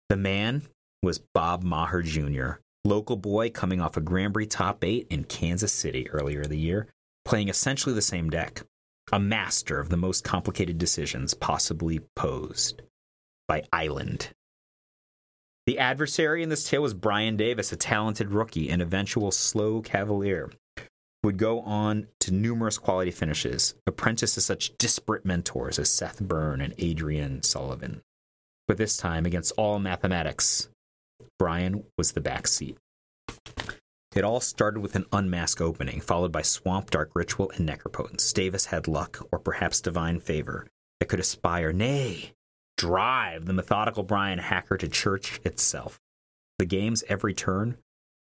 [0.08, 0.62] The man
[1.02, 2.52] was Bob Maher Jr.,
[2.86, 6.56] local boy coming off a Grand Prix top eight in Kansas City earlier in the
[6.56, 6.86] year,
[7.26, 8.62] playing essentially the same deck
[9.12, 12.80] a master of the most complicated decisions possibly posed
[13.48, 14.30] by Island.
[15.66, 20.50] The adversary in this tale was Brian Davis, a talented rookie and eventual slow cavalier.
[21.24, 26.60] Would go on to numerous quality finishes, apprenticed to such disparate mentors as Seth Burn
[26.60, 28.02] and Adrian Sullivan.
[28.68, 30.68] But this time, against all mathematics,
[31.38, 32.76] Brian was the backseat.
[34.14, 38.32] It all started with an unmask opening, followed by Swamp Dark Ritual and Necropotence.
[38.32, 40.66] Davis had luck, or perhaps divine favor,
[40.98, 42.32] that could aspire, nay,
[42.76, 45.98] drive the methodical Brian Hacker to church itself.
[46.58, 47.76] The game's every turn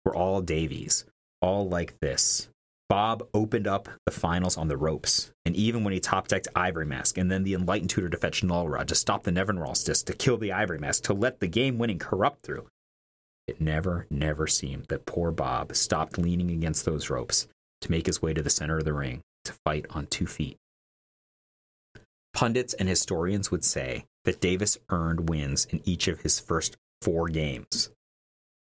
[0.06, 1.06] were all Davis,
[1.41, 2.49] all like this.
[2.89, 6.86] Bob opened up the finals on the ropes, and even when he top decked Ivory
[6.86, 10.13] Mask and then the Enlightened Tutor to fetch Nullrod to stop the Nevinyrral's Disk to
[10.13, 12.67] kill the Ivory Mask to let the game winning corrupt through,
[13.48, 17.48] it never, never seemed that poor Bob stopped leaning against those ropes
[17.82, 20.58] to make his way to the center of the ring to fight on two feet.
[22.34, 27.28] Pundits and historians would say that Davis earned wins in each of his first four
[27.28, 27.91] games,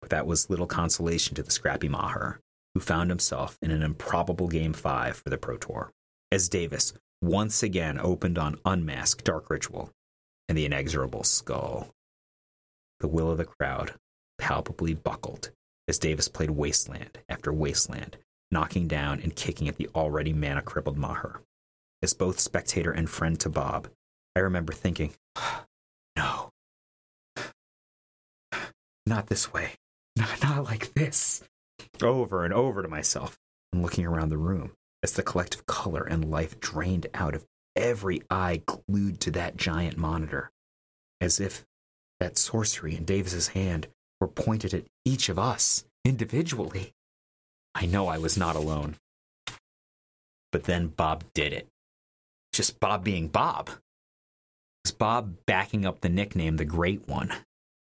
[0.00, 2.40] but that was little consolation to the scrappy Maher,
[2.74, 5.92] who found himself in an improbable Game 5 for the Pro Tour,
[6.32, 9.90] as Davis once again opened on Unmasked Dark Ritual
[10.48, 11.88] and the inexorable Skull.
[13.00, 13.94] The will of the crowd
[14.38, 15.50] palpably buckled
[15.88, 18.16] as Davis played Wasteland after Wasteland,
[18.50, 21.40] knocking down and kicking at the already mana crippled Maher.
[22.02, 23.88] As both spectator and friend to Bob,
[24.36, 25.14] I remember thinking,
[26.16, 26.50] no,
[29.06, 29.72] not this way,
[30.16, 31.42] not, not like this,
[32.02, 33.38] over and over to myself,
[33.72, 37.44] and looking around the room as the collective color and life drained out of
[37.76, 40.50] every eye glued to that giant monitor,
[41.20, 41.64] as if
[42.20, 43.86] that sorcery in Davis's hand
[44.20, 46.92] were pointed at each of us individually.
[47.74, 48.96] I know I was not alone.
[50.52, 51.66] But then Bob did it.
[52.52, 53.70] Just Bob being Bob.
[54.84, 57.32] Was Bob backing up the nickname the Great One.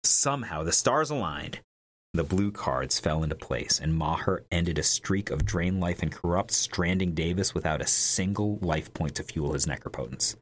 [0.03, 1.59] Somehow the stars aligned.
[2.13, 6.11] The blue cards fell into place, and Maher ended a streak of drain life and
[6.11, 10.35] corrupt, stranding Davis without a single life point to fuel his necropotence.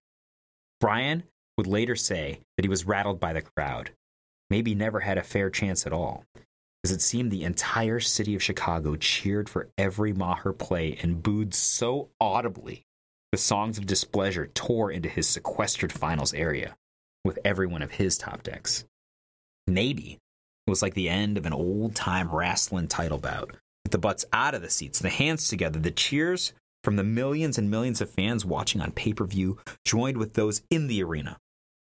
[0.81, 1.23] Brian
[1.57, 3.91] would later say that he was rattled by the crowd,
[4.49, 6.25] maybe never had a fair chance at all,
[6.83, 11.53] as it seemed the entire city of Chicago cheered for every Maher play and booed
[11.53, 12.83] so audibly
[13.31, 16.75] the songs of displeasure tore into his sequestered finals area
[17.23, 18.85] with every one of his top decks.
[19.67, 20.17] Maybe
[20.69, 23.51] was like the end of an old time wrestling title bout,
[23.83, 26.53] with the butts out of the seats, the hands together, the cheers
[26.83, 30.61] from the millions and millions of fans watching on pay per view joined with those
[30.69, 31.37] in the arena,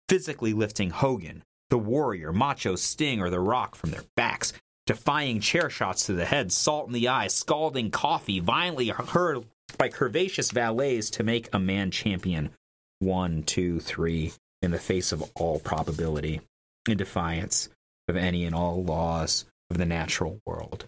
[0.07, 4.53] physically lifting Hogan, the Warrior, Macho, Sting, or The Rock from their backs,
[4.87, 9.45] defying chair shots to the head, salt in the eyes, scalding coffee, violently hurled
[9.77, 12.49] by curvaceous valets to make a man champion.
[12.97, 16.41] One, two, three, in the face of all probability,
[16.87, 17.69] in defiance
[18.09, 20.87] of any and all laws of the natural world.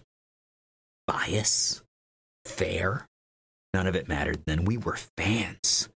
[1.06, 1.82] Bias?
[2.44, 3.06] Fair?
[3.74, 4.64] None of it mattered then.
[4.64, 5.88] We were fans.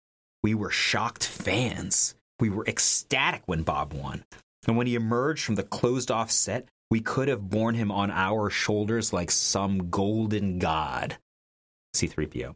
[0.43, 2.15] We were shocked fans.
[2.39, 4.23] We were ecstatic when Bob won.
[4.67, 8.11] And when he emerged from the closed off set, we could have borne him on
[8.11, 11.17] our shoulders like some golden god.
[11.95, 12.55] C3PO.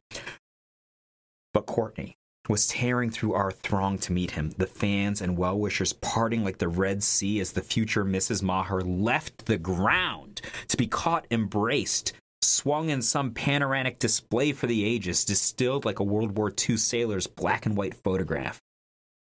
[1.53, 2.17] But Courtney,
[2.49, 6.57] was tearing through our throng to meet him, the fans and well wishers parting like
[6.57, 8.41] the Red Sea as the future Mrs.
[8.41, 14.83] Maher left the ground to be caught, embraced, swung in some panoramic display for the
[14.83, 18.59] ages, distilled like a World War II sailor's black and white photograph.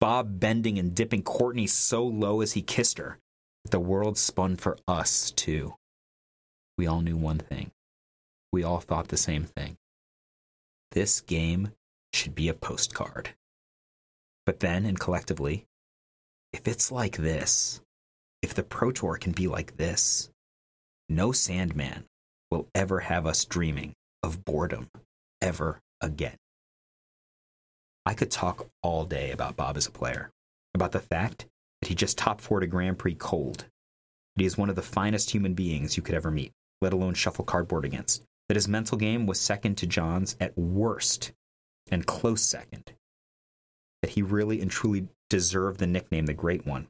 [0.00, 3.18] Bob bending and dipping Courtney so low as he kissed her.
[3.70, 5.74] The world spun for us, too.
[6.77, 7.70] We all knew one thing.
[8.53, 9.77] We all thought the same thing.
[10.90, 11.72] This game
[12.14, 13.31] should be a postcard.
[14.46, 15.66] But then, and collectively,
[16.53, 17.81] if it's like this,
[18.42, 20.31] if the Pro Tour can be like this,
[21.09, 22.05] no Sandman
[22.50, 24.88] will ever have us dreaming of boredom
[25.40, 26.37] ever again.
[28.07, 30.31] I could talk all day about Bob as a player,
[30.74, 31.46] about the fact
[31.81, 33.59] that he just top four a Grand Prix cold,
[34.37, 37.14] that he is one of the finest human beings you could ever meet, let alone
[37.14, 41.33] shuffle cardboard against, that his mental game was second to John's at worst
[41.90, 42.92] and close second,
[44.03, 46.88] that he really and truly deserved the nickname the Great One,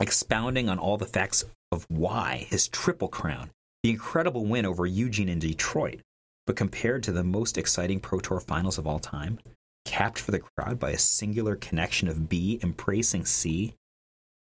[0.00, 3.50] expounding on all the facts of why his triple crown,
[3.82, 6.00] the incredible win over Eugene in Detroit,
[6.46, 9.38] but compared to the most exciting Pro Tour finals of all time,
[9.84, 13.74] capped for the crowd by a singular connection of B embracing C,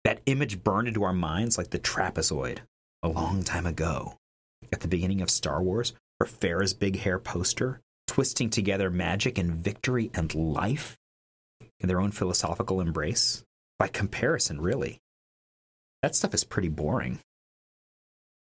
[0.04, 2.60] that image burned into our minds like the trapezoid
[3.02, 4.18] a long time ago,
[4.72, 7.82] at the beginning of Star Wars, or Farrah's big hair poster,
[8.14, 10.96] twisting together magic and victory and life
[11.80, 13.44] in their own philosophical embrace.
[13.80, 15.00] By comparison, really.
[16.04, 17.18] That stuff is pretty boring.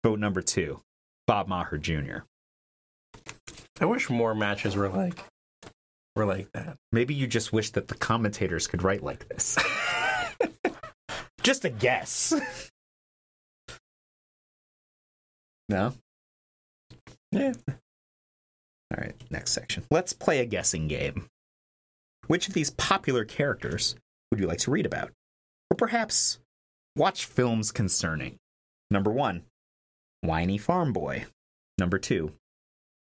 [0.04, 0.80] Vote number two
[1.26, 2.20] Bob Maher Jr.
[3.82, 5.17] I wish more matches were like
[6.15, 6.78] were like that.
[6.91, 9.58] Maybe you just wish that the commentators could write like this.
[11.41, 12.32] just a guess.
[15.67, 15.96] no?
[17.32, 17.54] Yeah.
[18.91, 19.84] All right, next section.
[19.91, 21.28] Let's play a guessing game.
[22.28, 23.95] Which of these popular characters
[24.32, 25.12] would you like to read about?
[25.71, 26.39] Or perhaps
[26.95, 28.38] watch films concerning?
[28.89, 29.43] Number one,
[30.21, 31.26] whiny farm boy.
[31.78, 32.34] Number two,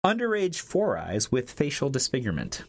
[0.06, 2.64] underage four eyes with facial disfigurement.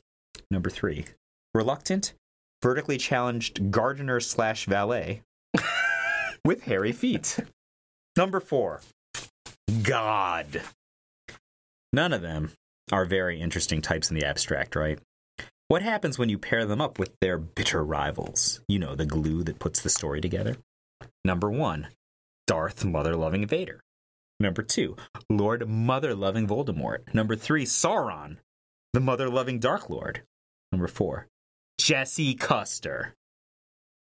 [0.51, 1.07] Number three,
[1.55, 2.15] reluctant,
[2.63, 5.23] vertically challenged gardener slash valet
[6.45, 7.39] with hairy feet.
[8.17, 8.81] Number four,
[9.83, 10.63] God.
[11.93, 12.53] None of them
[12.93, 14.99] are very interesting types in the abstract, right?
[15.69, 18.61] What happens when you pair them up with their bitter rivals?
[18.69, 20.57] You know, the glue that puts the story together.
[21.25, 21.89] Number one,
[22.47, 23.81] Darth Mother Loving Vader.
[24.39, 24.97] Number two,
[25.31, 27.15] Lord Mother Loving Voldemort.
[27.15, 28.37] Number three, Sauron,
[28.93, 30.23] the Mother Loving Dark Lord.
[30.71, 31.29] Number four,
[31.79, 33.15] Jesse Custer.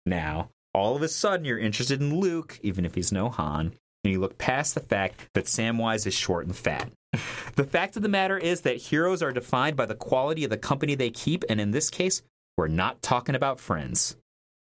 [0.06, 4.14] Now, all of a sudden, you're interested in Luke, even if he's no Han, and
[4.14, 6.90] you look past the fact that Samwise is short and fat.
[7.56, 10.58] The fact of the matter is that heroes are defined by the quality of the
[10.58, 12.24] company they keep, and in this case,
[12.58, 14.16] we're not talking about friends.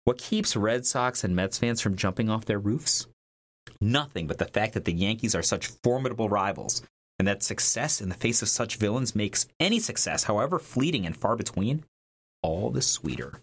[0.03, 3.07] What keeps Red Sox and Mets fans from jumping off their roofs?
[3.79, 6.83] Nothing but the fact that the Yankees are such formidable rivals,
[7.17, 11.15] and that success in the face of such villains makes any success, however fleeting and
[11.15, 11.85] far between,
[12.43, 13.41] all the sweeter.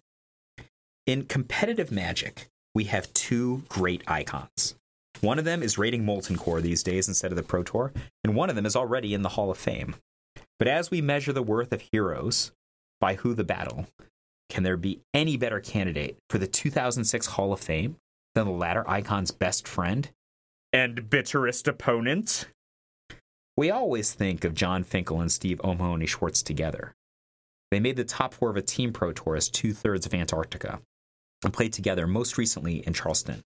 [1.07, 4.77] In competitive magic, we have two great icons.
[5.23, 7.93] One of them is raiding Molten Core these days instead of the Pro Tour,
[8.25, 9.95] and one of them is already in the Hall of Fame.
[10.59, 12.51] But as we measure the worth of heroes
[13.01, 13.87] by who the battle,
[14.49, 17.97] can there be any better candidate for the 2006 Hall of Fame
[18.35, 20.11] than the latter icon's best friend
[20.73, 22.49] and bitterest opponent?
[23.57, 26.95] We always think of Jon Finkel and Steve O'Mahoney Schwartz together.
[27.71, 30.81] They made the top four of a team pro tour as two thirds of Antarctica
[31.45, 33.45] and played together most recently in Charleston.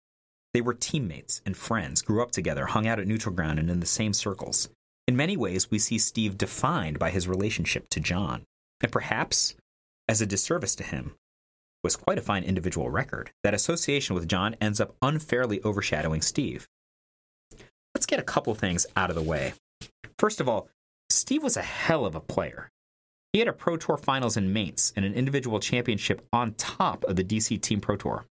[0.55, 3.81] They were teammates and friends, grew up together, hung out at neutral ground and in
[3.81, 4.69] the same circles.
[5.07, 8.45] In many ways, we see Steve defined by his relationship to John,
[8.83, 9.55] and perhaps
[10.09, 11.15] as a disservice to him.
[11.85, 13.31] Was quite a fine individual record.
[13.45, 16.67] That association with John ends up unfairly overshadowing Steve.
[17.95, 19.55] Let's get a couple things out of the way.
[20.19, 20.69] First of all,
[21.09, 22.69] Steve was a hell of a player.
[23.33, 27.17] He had a Pro Tour finals in Mainz and an individual championship on top of
[27.17, 28.27] the DC Team Pro Tour.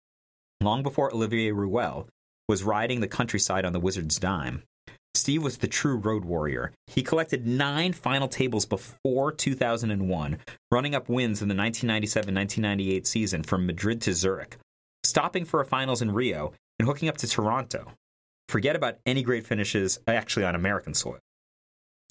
[0.66, 2.10] Long before Olivier Ruel
[2.50, 4.64] was riding the countryside on the Wizard's dime,
[5.14, 6.72] Steve was the true road warrior.
[6.88, 10.40] He collected nine final tables before 2001,
[10.72, 14.58] running up wins in the 1997 1998 season from Madrid to Zurich,
[15.04, 17.92] stopping for a finals in Rio, and hooking up to Toronto.
[18.50, 21.20] Forget about any great finishes actually on American soil.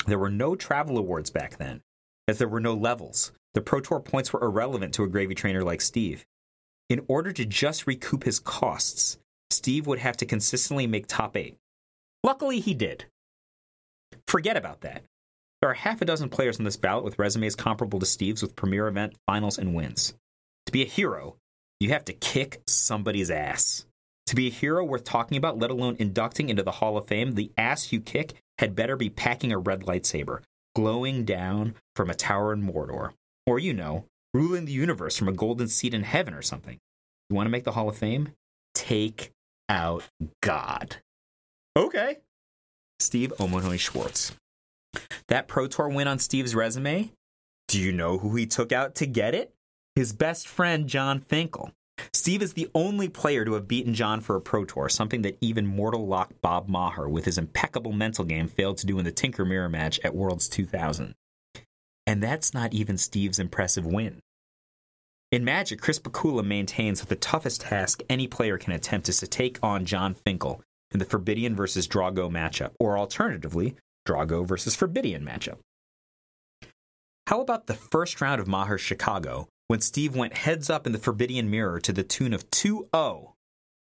[0.07, 1.81] There were no travel awards back then,
[2.29, 3.33] as there were no levels.
[3.55, 6.25] The Pro Tour points were irrelevant to a gravy trainer like Steve.
[6.91, 9.18] In order to just recoup his costs,
[9.51, 11.57] Steve would have to consistently make top eight.
[12.22, 13.07] Luckily, he did.
[14.28, 15.03] Forget about that.
[15.61, 18.57] There are half a dozen players on this ballot with resumes comparable to Steve's with
[18.57, 20.14] premier event, finals, and wins.
[20.66, 21.37] To be a hero,
[21.80, 23.87] you have to kick somebody's ass.
[24.26, 27.32] To be a hero worth talking about, let alone inducting into the Hall of Fame,
[27.32, 30.41] the ass you kick had better be packing a red lightsaber,
[30.74, 33.12] glowing down from a tower in Mordor.
[33.47, 34.05] Or, you know,
[34.35, 36.78] ruling the universe from a golden seat in heaven or something.
[37.30, 38.32] You want to make the Hall of Fame?
[38.74, 39.30] Take
[39.68, 40.05] out
[40.43, 40.97] God.
[41.76, 42.18] Okay.
[43.01, 44.32] Steve O'Mahoney Schwartz.
[45.28, 47.11] That Pro Tour win on Steve's resume,
[47.68, 49.55] do you know who he took out to get it?
[49.95, 51.72] His best friend, Jon Finkel.
[52.12, 55.39] Steve is the only player to have beaten John for a Pro Tour, something that
[55.41, 59.12] even mortal lock Bob Maher, with his impeccable mental game, failed to do in the
[59.12, 61.14] Tinker Mirror match at Worlds 2000.
[62.07, 64.21] And that's not even Steve's impressive win.
[65.33, 69.27] In Magic, Chris Pakula maintains that the toughest task any player can attempt is to
[69.27, 73.75] take on Jon Finkel in the Forbidian versus Draw-Go matchup, or alternatively,
[74.07, 75.59] Draw-Go versus Forbidian matchup.
[77.27, 80.99] How about the first round of Maher Chicago, when Steve went heads up in the
[80.99, 83.35] Forbidian Mirror to the tune of 2 0?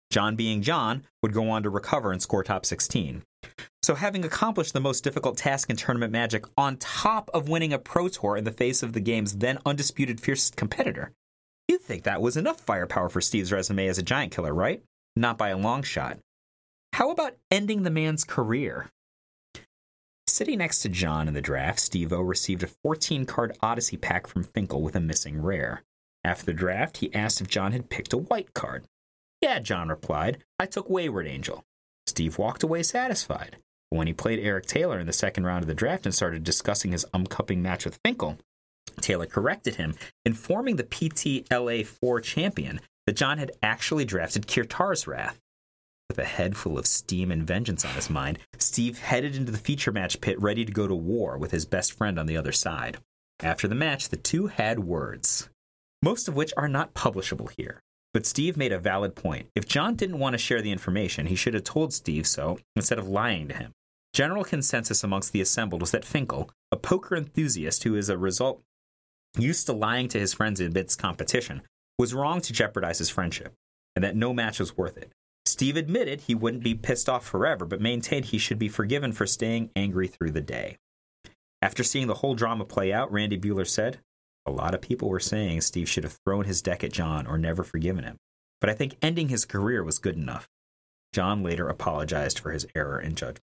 [0.10, 3.22] John, being John, would go on to recover and score top 16.
[3.82, 7.80] So, having accomplished the most difficult task in tournament magic on top of winning a
[7.80, 11.12] Pro Tour in the face of the game's then undisputed fiercest competitor,
[11.68, 14.82] you'd think that was enough firepower for Steve's resume as a giant killer, right?
[15.16, 16.18] Not by a long shot.
[16.94, 18.90] How about ending the man's career?
[20.28, 24.28] Sitting next to John in the draft, Steve O received a 14 card Odyssey pack
[24.28, 25.84] from Finkel with a missing rare.
[26.24, 28.86] After the draft, he asked if John had picked a white card.
[29.42, 31.66] Yeah, John replied, I took Wayward Angel.
[32.08, 33.58] Steve walked away satisfied.
[33.90, 36.44] But when he played Eric Taylor in the second round of the draft and started
[36.44, 38.38] discussing his upcoming match with Finkel,
[39.02, 39.96] Taylor corrected him,
[40.26, 45.40] informing the PTLA 4 champion that John had actually drafted Kirtar's Wrath.
[46.10, 49.58] With a head full of steam and vengeance on his mind, Steve headed into the
[49.58, 52.52] feature match pit ready to go to war with his best friend on the other
[52.52, 52.98] side.
[53.42, 55.50] After the match, the two had words,
[56.02, 57.82] most of which are not publishable here.
[58.14, 59.48] But Steve made a valid point.
[59.56, 63.00] If John didn't want to share the information, he should have told Steve so instead
[63.00, 63.72] of lying to him.
[64.14, 68.62] General consensus amongst the assembled was that Finkel, a poker enthusiast who is a result,
[69.38, 71.64] used to lying to his friends in amidst competition,
[71.98, 73.54] was wrong to jeopardize his friendship,
[73.96, 75.12] and that no match was worth it.
[75.48, 79.26] Steve admitted he wouldn't be pissed off forever, but maintained he should be forgiven for
[79.26, 80.78] staying angry through the day.
[81.64, 84.00] After seeing the whole drama play out, Randy Buehler said,
[84.46, 87.38] A lot of people were saying Steve should have thrown his deck at John or
[87.38, 88.18] never forgiven him,
[88.60, 90.48] but I think ending his career was good enough.
[91.14, 93.44] John later apologized for his error in judgment.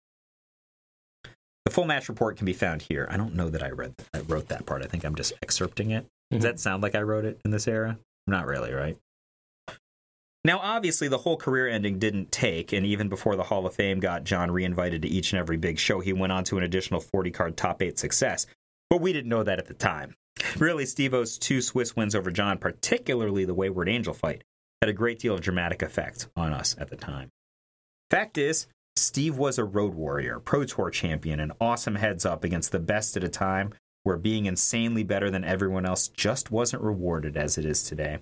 [1.64, 3.07] The full match report can be found here.
[3.11, 4.82] I don't know that I read I wrote that part.
[4.82, 6.07] I think I'm just excerpting it.
[6.30, 6.59] Does that mm-hmm.
[6.59, 7.99] sound like I wrote it in this era?
[8.26, 8.97] Not really, right?
[10.43, 14.01] Now, obviously, the whole career ending didn't take, and even before the Hall of Fame
[14.01, 17.01] got John reinvited to each and every big show, he went on to an additional
[17.01, 18.47] 40 card top eight success.
[18.88, 20.14] But we didn't know that at the time.
[20.59, 24.45] Really, Steve O's two Swiss wins over John, particularly the Wayward Angel fight,
[24.81, 27.31] had a great deal of dramatic effect on us at the time.
[28.11, 28.66] Fact is,
[28.97, 33.16] Steve was a road warrior, Pro Tour champion, and awesome heads up against the best
[33.16, 33.72] at a time
[34.03, 38.18] where being insanely better than everyone else just wasn't rewarded as it is today.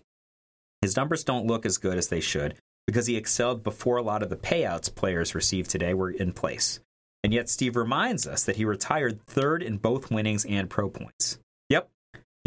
[0.83, 2.55] His numbers don't look as good as they should
[2.87, 6.81] because he excelled before a lot of the payouts players receive today were in place.
[7.25, 11.39] And yet, Steve reminds us that he retired third in both winnings and pro points.
[11.69, 11.91] Yep,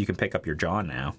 [0.02, 1.14] you can pick up your jaw now.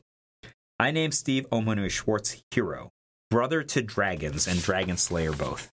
[0.77, 2.91] I named Steve O'Mahoney Schwartz hero,
[3.31, 5.71] brother to dragons and dragon slayer both.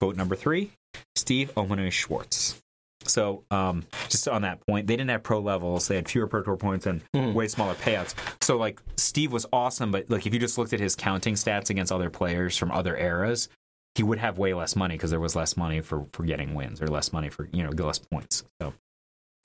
[0.00, 0.72] Vote number three,
[1.14, 2.60] Steve O'Mahoney Schwartz.
[3.04, 5.86] So, um, just on that point, they didn't have pro levels.
[5.86, 8.14] They had fewer pro tour points and way smaller payouts.
[8.42, 11.70] So, like, Steve was awesome, but like, if you just looked at his counting stats
[11.70, 13.48] against other players from other eras,
[13.94, 16.82] he would have way less money because there was less money for for getting wins
[16.82, 18.42] or less money for you know less points.
[18.60, 18.74] So,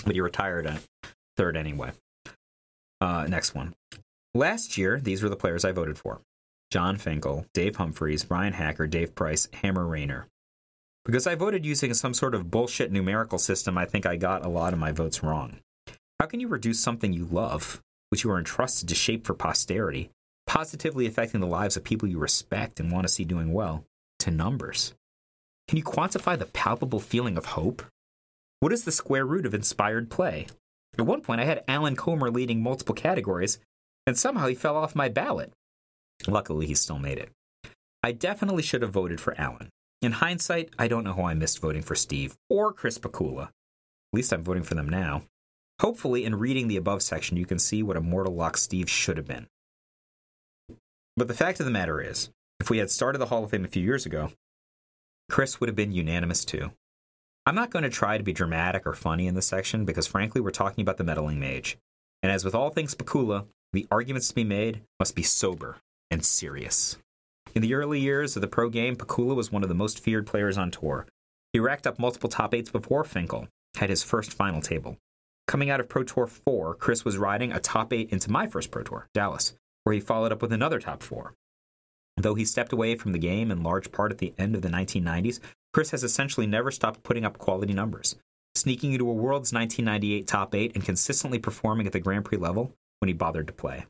[0.03, 0.82] but he retired at
[1.38, 1.91] third anyway.
[3.04, 3.74] Uh, next one.
[4.34, 6.22] Last year, these were the players I voted for:
[6.72, 10.28] Jon Finkel, Dave Humpherys, Brian Hacker, Dave Price, Hammer Rayner.
[11.04, 14.47] Because I voted using some sort of bullshit numerical system, I think I got a
[14.47, 15.60] lot of my votes wrong.
[16.18, 20.10] How can you reduce something you love, which you are entrusted to shape for posterity,
[20.47, 23.84] positively affecting the lives of people you respect and want to see doing well,
[24.20, 24.93] to numbers?
[25.68, 27.84] Can you quantify the palpable feeling of hope?
[28.62, 30.47] What is the square root of inspired play?
[30.97, 33.59] At one point, I had Alan Comer leading multiple categories,
[34.05, 35.53] and somehow he fell off my ballot.
[36.27, 37.31] Luckily, he still made it.
[38.03, 39.69] I definitely should have voted for Alan.
[40.01, 43.43] In hindsight, I don't know how I missed voting for Steve or Chris Pakula.
[43.43, 43.51] At
[44.13, 45.23] least I'm voting for them now.
[45.79, 49.17] Hopefully, in reading the above section, you can see what a mortal lock Steve should
[49.17, 49.47] have been.
[51.15, 52.29] But the fact of the matter is,
[52.59, 54.31] if we had started the Hall of Fame a few years ago,
[55.29, 56.71] Chris would have been unanimous too.
[57.45, 60.39] I'm not going to try to be dramatic or funny in this section because, frankly,
[60.39, 61.77] we're talking about the meddling mage.
[62.21, 65.77] And as with all things Pakula, the arguments to be made must be sober
[66.09, 66.97] and serious.
[67.53, 70.25] In the early years of the pro game, Pakula was one of the most feared
[70.25, 71.05] players on tour.
[71.51, 74.97] He racked up multiple top eights before Finkel had his first final table.
[75.47, 78.71] Coming out of Pro Tour 4, Chris was riding a top eight into my first
[78.71, 81.33] Pro Tour, Dallas, where he followed up with another top four.
[82.15, 84.69] Though he stepped away from the game in large part at the end of the
[84.69, 85.39] 1990s,
[85.74, 88.15] Chris has essentially never stopped putting up quality numbers,
[88.55, 92.74] sneaking into a World's 1998 top eight and consistently performing at the Grand Prix level
[92.99, 93.86] when he bothered to play.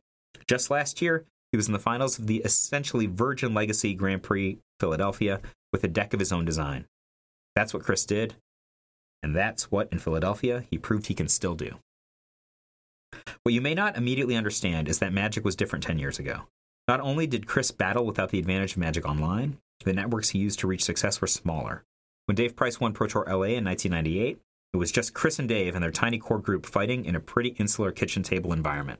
[0.47, 4.57] Just last year, he was in the finals of the essentially Virgin Legacy Grand Prix
[4.79, 6.85] Philadelphia with a deck of his own design.
[7.55, 8.35] That's what Chris did,
[9.21, 11.77] and that's what, in Philadelphia, he proved he can still do.
[13.43, 16.41] What you may not immediately understand is that Magic was different 10 years ago.
[16.87, 20.59] Not only did Chris battle without the advantage of Magic Online, the networks he used
[20.59, 21.83] to reach success were smaller.
[22.25, 24.39] When Dave Price won Pro Tour LA in 1998,
[24.73, 27.49] it was just Chris and Dave and their tiny core group fighting in a pretty
[27.59, 28.99] insular kitchen table environment.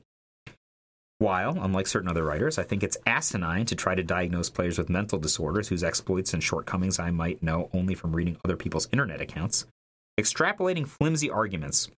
[1.18, 4.90] While, unlike certain other writers, I think it's asinine to try to diagnose players with
[4.90, 9.20] mental disorders whose exploits and shortcomings I might know only from reading other people's internet
[9.20, 9.66] accounts,
[10.20, 11.90] extrapolating flimsy arguments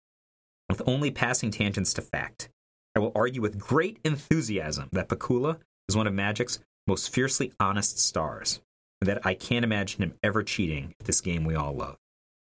[0.69, 2.49] with only passing tangents to fact.
[2.95, 5.59] I will argue with great enthusiasm that Pakula
[5.89, 8.61] is one of Magic's most fiercely honest stars,
[9.05, 11.97] that I can't imagine him ever cheating at this game we all love.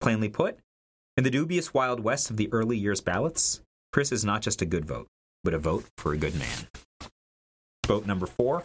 [0.02, 0.60] Plainly put,
[1.18, 3.62] in the dubious Wild West of the early years ballots,
[3.94, 5.08] Chris is not just a good vote,
[5.44, 6.68] but a vote for a good man.
[7.88, 8.64] Vote number four,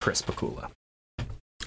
[0.00, 0.70] Chris Pakula.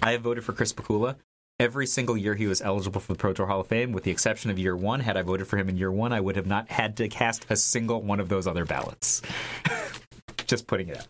[0.02, 1.16] I have voted for Chris Pakula
[1.60, 4.12] every single year he was eligible for the Pro Tour Hall of Fame, with the
[4.12, 5.00] exception of year one.
[5.00, 7.46] Had I voted for him in year one, I would have not had to cast
[7.50, 9.22] a single one of those other ballots.
[10.48, 11.08] Just putting it out.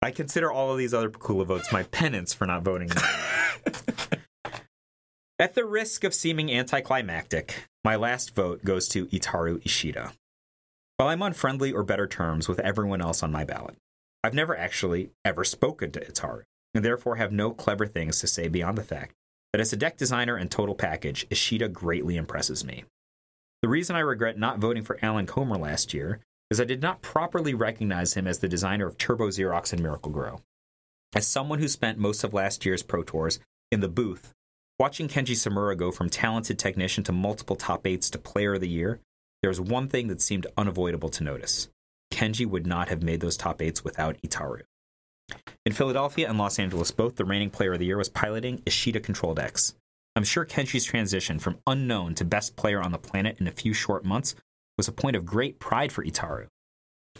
[0.00, 2.90] I consider all of these other Pakula votes my penance for not voting.
[5.38, 10.12] At the risk of seeming anticlimactic, my last vote goes to Itaru Ishida.
[10.96, 13.76] While I'm on friendly or better terms with everyone else on my ballot,
[14.22, 16.42] I've never actually ever spoken to Itaru,
[16.74, 19.14] and therefore have no clever things to say beyond the fact
[19.52, 22.84] that as a deck designer and total package, Ishida greatly impresses me.
[23.62, 27.02] The reason I regret not voting for Alan Comer last year is I did not
[27.02, 30.40] properly recognize him as the designer of Turbo Xerox and Miracle Grow.
[31.14, 33.38] As someone who spent most of last year's Pro Tours
[33.70, 34.32] in the booth,
[34.78, 38.68] watching Kenji Tsumura go from talented technician to multiple top eights to player of the
[38.68, 38.98] year,
[39.42, 41.68] there was one thing that seemed unavoidable to notice.
[42.10, 44.62] Kenji would not have made those top eights without Itaru.
[45.66, 49.00] In Philadelphia and Los Angeles, both the reigning player of the year was piloting Ishida
[49.00, 49.74] control decks.
[50.16, 53.74] I'm sure Kenji's transition from unknown to best player on the planet in a few
[53.74, 54.34] short months
[54.78, 56.46] was a point of great pride for Itaru.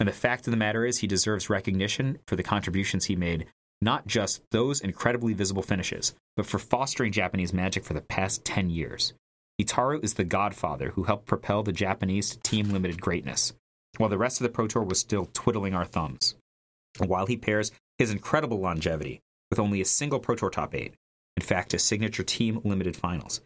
[0.00, 3.46] And the fact of the matter is, he deserves recognition for the contributions he made,
[3.82, 8.70] not just those incredibly visible finishes, but for fostering Japanese magic for the past 10
[8.70, 9.12] years.
[9.60, 13.52] Itaru is the godfather who helped propel the Japanese to team limited greatness,
[13.98, 16.36] while the rest of the Pro Tour was still twiddling our thumbs.
[16.98, 19.20] While he pairs his incredible longevity
[19.50, 20.94] with only a single Pro Tour top eight,
[21.36, 23.40] in fact, a signature team limited finals.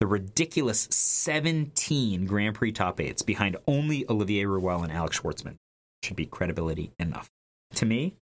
[0.00, 5.56] The ridiculous 17 Grand Prix top eights behind only Olivier Ruel and Alex Shvartsman
[6.02, 7.30] should be credibility enough.
[7.76, 8.14] To me,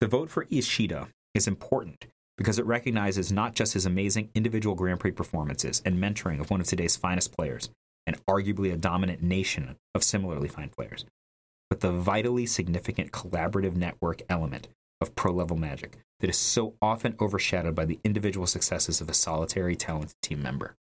[0.00, 5.00] the vote for Ishida is important because it recognizes not just his amazing individual Grand
[5.00, 7.70] Prix performances and mentoring of one of today's finest players,
[8.06, 11.04] and arguably a dominant nation of similarly fine players,
[11.70, 14.68] but the vitally significant collaborative network element
[15.00, 19.14] of pro level magic that is so often overshadowed by the individual successes of a
[19.14, 20.74] solitary talented team member.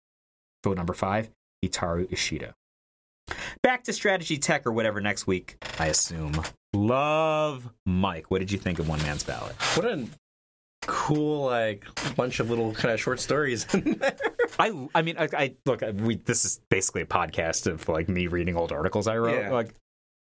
[0.65, 1.31] Vote number five,
[1.65, 2.55] Itaru Ishida.
[3.63, 6.35] Back to strategy tech or whatever next week, I assume.
[6.75, 8.31] Love Mike.
[8.31, 9.55] What did you think of One Man's Ballot?
[9.75, 10.07] What a
[10.87, 14.17] cool like bunch of little kind of short stories in there.
[14.59, 15.83] I, I mean, I, I look.
[16.01, 19.39] We this is basically a podcast of like me reading old articles I wrote.
[19.39, 19.51] Yeah.
[19.51, 19.75] Like,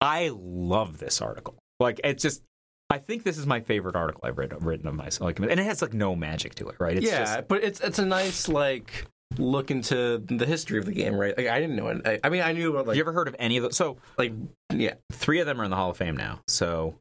[0.01, 1.57] I love this article.
[1.80, 2.42] Like, it's just.
[2.90, 5.26] I think this is my favorite article I've read, written of myself.
[5.26, 6.96] Like, and it has like no magic to it, right?
[6.96, 9.05] It's yeah, just, but it's it's a nice like
[9.36, 11.36] look into the history of the game, right?
[11.36, 12.02] Like I didn't know it.
[12.06, 13.76] I, I mean, I knew about like you ever heard of any of those?
[13.76, 14.32] So like
[14.72, 16.40] yeah, three of them are in the Hall of Fame now.
[16.48, 16.96] So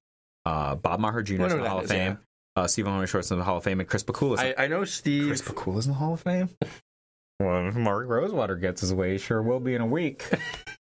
[0.46, 1.46] uh, Bob Maher Jr.
[1.46, 2.20] Is in the Hall of is, Fame.
[2.56, 4.40] Uh, Steve Short's in the Hall of Fame, and Chris Pakula is.
[4.40, 5.28] I, I know Steve.
[5.28, 6.50] Chris is in the Hall of Fame.
[7.40, 10.24] well, if Mark Rosewater gets his way, he sure will be in a week.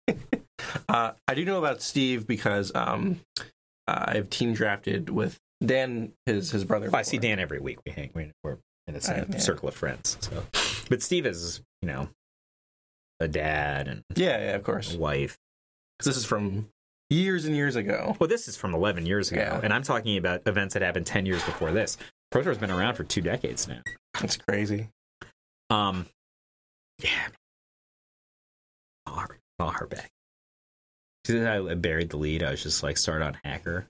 [0.90, 3.20] Uh, I do know about Steve because um,
[3.88, 6.90] I've team drafted with Dan, his his brother.
[6.94, 7.18] I see.
[7.18, 7.80] Dan every week.
[7.86, 8.12] We hang.
[8.14, 10.18] we- We're in the same circle of friends.
[10.22, 10.44] So,
[10.90, 12.10] but Steve is, you know,
[13.20, 14.94] a dad and Yeah, yeah, of course.
[14.96, 15.38] wife.
[15.98, 16.70] Because this is from
[17.10, 18.16] years and years ago.
[18.20, 19.60] Well, this is from 11 years ago, Yeah.
[19.64, 21.98] and I'm talking about events that happened 10 years before this.
[22.32, 23.82] Pro Tour's been around for two decades now.
[24.20, 24.90] That's crazy.
[25.70, 26.08] Um,
[27.00, 27.28] yeah,
[29.60, 30.12] Maher back.
[31.26, 33.88] Since I buried the lead, I was just like start on Hacker.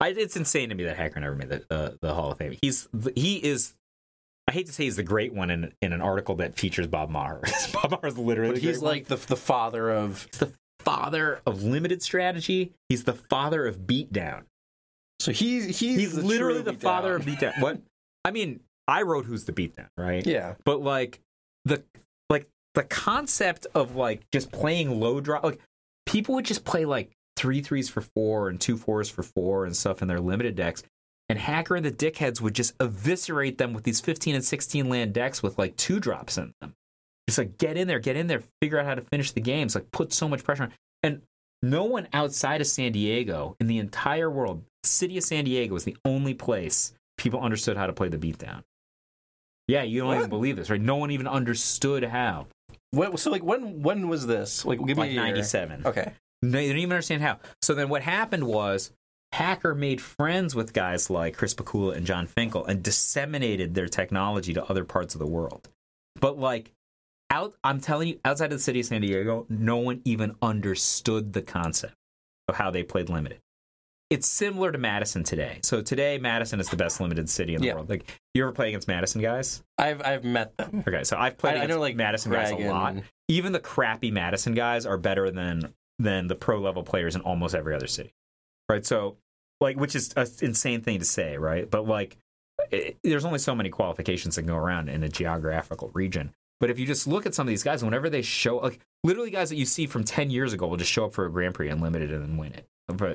[0.00, 2.56] I, it's insane to me that Hacker never made the uh, the Hall of Fame.
[2.62, 3.74] He's he is.
[4.50, 7.08] I hate to say he's the great one in in an article that features Bob
[7.08, 7.40] Maher.
[7.72, 8.90] Bob Maher is literally But he's great one.
[8.96, 10.26] like the the father of.
[10.32, 12.72] He's the father of limited strategy.
[12.88, 14.42] He's the father of beatdown.
[15.20, 17.52] So he's he's, He's the literally true the father of beatdown.
[17.52, 17.62] beatdown.
[17.62, 17.80] What?
[18.24, 20.26] I mean, I wrote Who's the Beatdown, right?
[20.26, 20.54] Yeah.
[20.64, 21.20] But like
[21.64, 21.82] the
[22.28, 25.60] like the concept of like just playing low drop, like
[26.06, 29.76] people would just play like three threes for four and two fours for four and
[29.76, 30.82] stuff in their limited decks.
[31.30, 35.12] And Hacker and the dickheads would just eviscerate them with these 15 and 16 land
[35.12, 36.74] decks with like two drops in them.
[37.28, 39.74] Just like get in there, get in there, figure out how to finish the games,
[39.74, 40.72] like put so much pressure on.
[41.02, 41.22] And
[41.62, 45.84] no one outside of San Diego in the entire world, city of San Diego was
[45.84, 48.62] the only place people understood how to play the beatdown.
[49.68, 50.18] Yeah, you don't What?
[50.18, 50.80] even believe this, right?
[50.80, 52.48] No one even understood how.
[52.90, 54.64] When, so like when when was this?
[54.64, 55.82] Like give me Like 97.
[55.86, 56.12] Okay.
[56.42, 57.38] No, they didn't even understand how.
[57.62, 58.90] So then what happened was
[59.32, 64.52] Hacker made friends with guys like Chris Pakula and Jon Finkel and disseminated their technology
[64.54, 65.68] to other parts of the world.
[66.20, 66.72] But like
[67.30, 71.32] out I'm telling you, outside of the city of San Diego, no one even understood
[71.32, 71.94] the concept
[72.48, 73.38] of how they played limited.
[74.10, 75.60] It's similar to Madison today.
[75.62, 77.74] So today Madison is the best limited city in the Yeah.
[77.74, 77.88] world.
[77.88, 79.62] Like you ever play against Madison guys?
[79.78, 80.82] I've I've met them.
[80.86, 83.52] Okay, so I've played I, I against know like Madison guys a lot and- even
[83.52, 87.74] the crappy Madison guys are better than than the pro level players in almost every
[87.76, 88.12] other city,
[88.70, 88.86] right?
[88.86, 89.16] So,
[89.60, 91.70] like, which is an insane thing to say, right?
[91.70, 92.16] But like,
[92.70, 96.32] it, there's only so many qualifications that go around in a geographical region.
[96.60, 99.30] But if you just look at some of these guys, whenever they show, like, literally
[99.30, 101.54] guys that you see from ten years ago will just show up for a Grand
[101.54, 102.66] Prix unlimited and then win it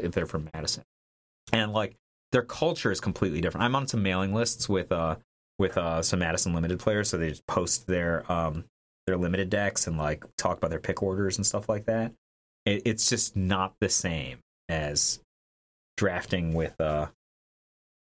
[0.04, 0.84] if they're from Madison,
[1.52, 1.96] and like
[2.32, 3.64] their culture is completely different.
[3.64, 5.18] I'm on some mailing lists with uh
[5.60, 8.64] with uh some Madison limited players, so they just post their um
[9.06, 12.14] their limited decks and like talk about their pick orders and stuff like that.
[12.66, 14.40] It, it's just not the same
[14.70, 15.20] as
[15.98, 17.08] drafting with uh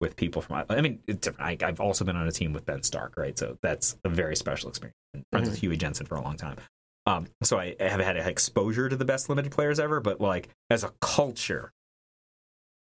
[0.01, 0.65] with people from.
[0.69, 1.63] I mean, it's different.
[1.63, 3.39] I, I've also been on a team with Ben Stark, right?
[3.39, 4.97] So that's a very special experience.
[5.13, 6.57] Been Friends with Huey Jensen for a long time.
[7.07, 10.49] Um, so I, I have had exposure to the best limited players ever, but like
[10.71, 11.73] as a culture,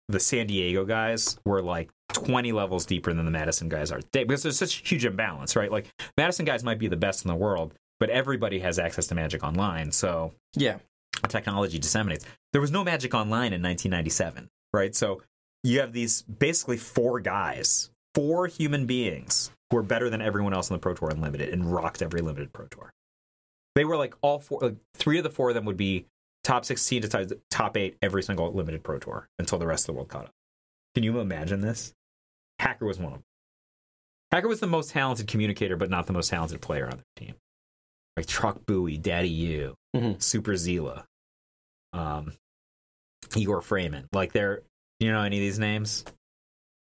[0.09, 4.23] the San Diego guys were like 20 levels deeper than the Madison guys are today
[4.23, 5.71] because there's such a huge imbalance, right?
[5.71, 9.15] Like Madison guys might be the best in the world, but everybody has access to
[9.15, 10.77] Magic Online, so Yeah.
[11.27, 12.25] technology disseminates.
[12.53, 14.95] There was no Magic Online in 1997, right?
[14.95, 15.21] So
[15.63, 20.69] you have these basically four guys, four human beings who are better than everyone else
[20.69, 22.91] in the Pro Tour Unlimited and rocked every limited Pro Tour.
[23.75, 26.05] They were like all four, like three of the four of them would be
[26.43, 29.87] top 16 to top- top eight every single limited Pro Tour until the rest of
[29.87, 30.31] the world caught up.
[30.95, 31.93] Can you imagine this?
[32.59, 33.23] Hacker was one of them.
[34.31, 37.35] Hacker was the most talented communicator, but not the most talented player on their team.
[38.15, 40.21] Like Truck Bowie, Daddy U, Mhm.
[40.21, 41.03] Super Zila,
[41.93, 42.33] um,
[43.35, 44.07] Igor Frayman.
[44.13, 44.61] Like they're,
[44.99, 46.05] you know, any of these names?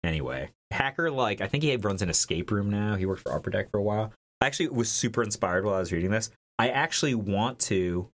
[0.04, 2.96] Anyway, Hacker, like, I think he runs an escape room now.
[2.96, 4.12] He worked for Upper Deck for a while.
[4.40, 6.30] I actually was super inspired while I was reading this.
[6.58, 8.08] I actually want to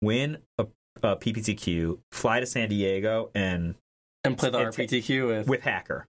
[0.00, 0.66] win a,
[1.02, 3.74] a PPTQ, fly to San Diego, and
[4.24, 6.06] And play the It's- RPTQ with, with Hacker.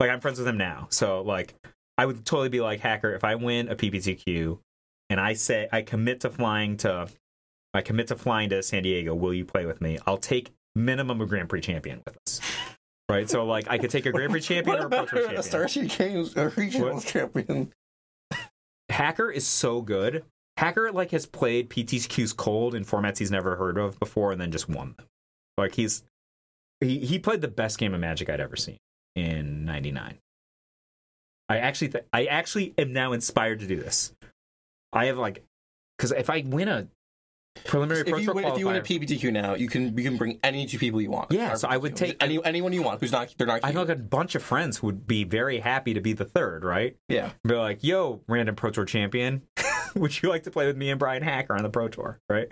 [0.00, 1.54] Like I'm friends with him now, so like
[1.96, 4.58] I would totally be like Hacker if I win a PPTQ
[5.08, 7.06] and I say I commit to flying to
[7.72, 9.14] I commit to flying to San Diego.
[9.14, 9.98] Will you play with me?
[10.04, 12.40] I'll take minimum a Grand Prix champion with us.
[13.08, 15.22] Right, so like I could take a Grand Prix champion or a Pro Tour a
[15.22, 15.42] champion.
[15.42, 17.04] Starship Games a regional What?
[17.04, 17.72] champion?
[18.88, 20.24] Hacker is so good.
[20.56, 24.52] Hacker like has played PTQs cold in formats he's never heard of before, and then
[24.52, 25.06] just won them.
[25.58, 26.04] Like he's
[26.80, 28.78] he he played the best game of Magic I'd ever seen
[29.16, 30.18] in '99.
[31.48, 34.14] I actually th- I actually am now inspired to do this.
[34.92, 35.42] I have like
[35.98, 36.86] because if I win a
[37.64, 40.38] preliminary If you, win, if you win a PPTQ now, you can you can bring
[40.42, 41.30] any two people you want.
[41.32, 43.60] Yeah, so I would take- any anyone you want who's not they're not.
[43.62, 46.64] I know a bunch of friends who would be very happy to be the third,
[46.64, 46.96] right?
[47.08, 47.30] Yeah.
[47.46, 49.42] Be like, yo, random Pro Tour champion,
[49.94, 52.50] would you like to play with me and Brian Hacker on the Pro Tour, right?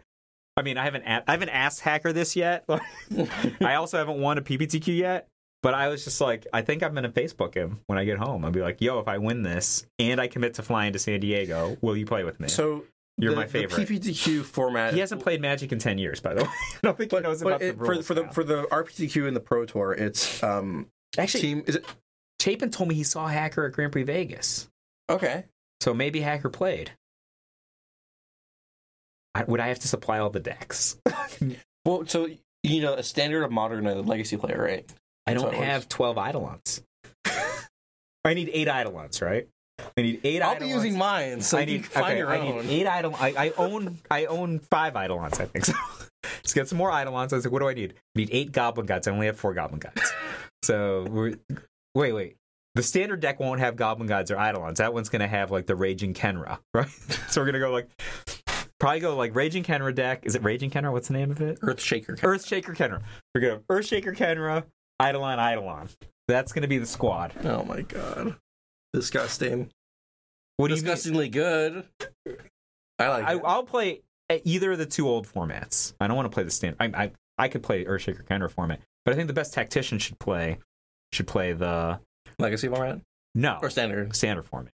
[0.57, 2.65] I mean, I haven't a- I haven't asked Hacker this yet.
[3.61, 5.29] I also haven't won a PPTQ yet,
[5.63, 8.45] but I was just like, I think I'm gonna Facebook him when I get home.
[8.45, 11.21] I'll be like, yo, if I win this and I commit to flying to San
[11.21, 12.49] Diego, will you play with me?
[12.49, 12.85] So
[13.23, 13.87] You're the, my favorite.
[13.87, 14.93] The PPTQ format.
[14.95, 16.51] he hasn't played Magic in ten years, by the way.
[16.75, 18.65] I don't think he But, knows about it, the for rules for the for the
[18.65, 21.65] RPTQ and the Pro Tour, it's um Actually, team.
[21.67, 21.85] Is it
[22.41, 24.69] Chapin told me he saw Hacker at Grand Prix Vegas.
[25.09, 25.45] okay?
[25.81, 26.91] So maybe Hacker played.
[29.35, 30.97] I, would I have to supply all the decks?
[31.85, 32.29] Well, so
[32.63, 34.89] you know a standard of modern a legacy player, right?
[35.27, 35.57] I don't works.
[35.57, 36.81] have 12 Eidolons.
[38.25, 39.49] I need eight Eidolons, right?
[39.97, 40.43] I need eight.
[40.43, 42.67] I'll be using mine, so I you need can find okay, your I own.
[42.67, 43.15] need eight idol.
[43.19, 45.41] I, I own I own five eidolons.
[45.41, 45.75] I think so.
[46.43, 47.33] Just get some more eidolons.
[47.33, 47.95] I was like, what do I need?
[48.17, 49.09] I need eight Goblin Guides.
[49.09, 50.13] I only have four Goblin Guides.
[50.63, 51.35] so we're
[51.95, 52.37] wait wait.
[52.75, 54.79] The standard deck won't have Goblin Guides or eidolons.
[54.79, 56.89] That one's gonna have like the raging Khenra, right?
[57.29, 57.89] so we're gonna go like
[58.81, 60.25] probably go like raging Khenra deck.
[60.25, 60.93] Is it raging Khenra?
[60.93, 61.61] What's the name of it?
[61.61, 62.19] Earthshaker.
[62.21, 63.03] Earthshaker Khenra.
[63.35, 64.65] We're gonna have Earthshaker Khenra,
[65.03, 65.89] Eidolon, Eidolon.
[66.29, 67.33] That's gonna be the squad.
[67.45, 68.37] Oh my god.
[68.93, 69.71] Disgusting.
[70.57, 70.81] What do you?
[70.81, 71.85] Disgustingly good.
[72.99, 73.43] I like I, it.
[73.45, 74.03] I'll play
[74.45, 75.95] either of the two old formats.
[76.01, 76.77] I don't want to play the standard.
[76.95, 80.19] I, I I could play Earthshaker Khenra format, but I think the best tactician should
[80.19, 80.59] play
[81.13, 81.99] should play the
[82.39, 83.01] Legacy format
[83.35, 84.15] no or standard.
[84.15, 84.73] standard format.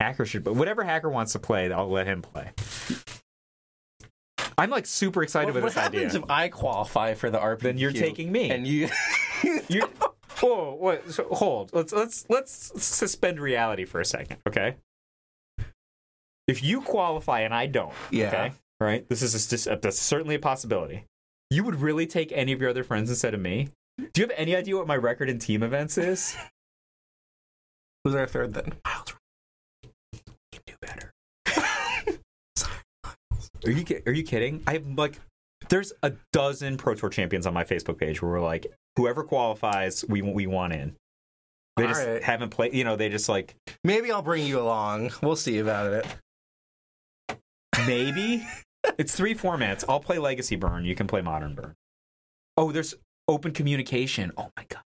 [0.00, 2.50] Hacker should, but whatever hacker wants to play, I'll let him play.
[4.58, 6.22] I'm like super excited What, with what this happens idea.
[6.24, 7.60] if I qualify for the RP?
[7.60, 8.50] Then you're taking me.
[8.50, 8.88] and you.
[9.68, 9.88] You
[10.42, 11.70] whoa, wait, so hold.
[11.72, 14.76] Let's let's let's suspend reality for a second, okay?
[16.48, 18.26] If you qualify and I don't, Yeah.
[18.28, 19.08] okay, right?
[19.08, 21.04] This is just that's certainly a possibility.
[21.50, 23.68] You would really take any of your other friends instead of me?
[23.98, 26.36] Do you have any idea what my record in team events is?
[28.04, 28.72] Who's our third then?
[30.52, 31.12] can do better.
[33.64, 34.62] are you are you kidding?
[34.66, 35.20] I have like
[35.72, 38.66] there's a dozen Pro Tour champions on my Facebook page where we're like,
[38.96, 40.94] whoever qualifies, we we want in.
[41.78, 42.22] They just Alright.
[42.22, 42.74] haven't played.
[42.74, 45.12] You know, they just like Maybe I'll bring you along.
[45.22, 46.06] We'll see about it.
[47.86, 48.46] maybe
[48.98, 49.82] it's three formats.
[49.88, 50.84] I'll play Legacy Burn.
[50.84, 51.72] You can play Modern Burn.
[52.58, 52.94] Oh, there's
[53.26, 54.30] open communication.
[54.36, 54.82] Oh my god,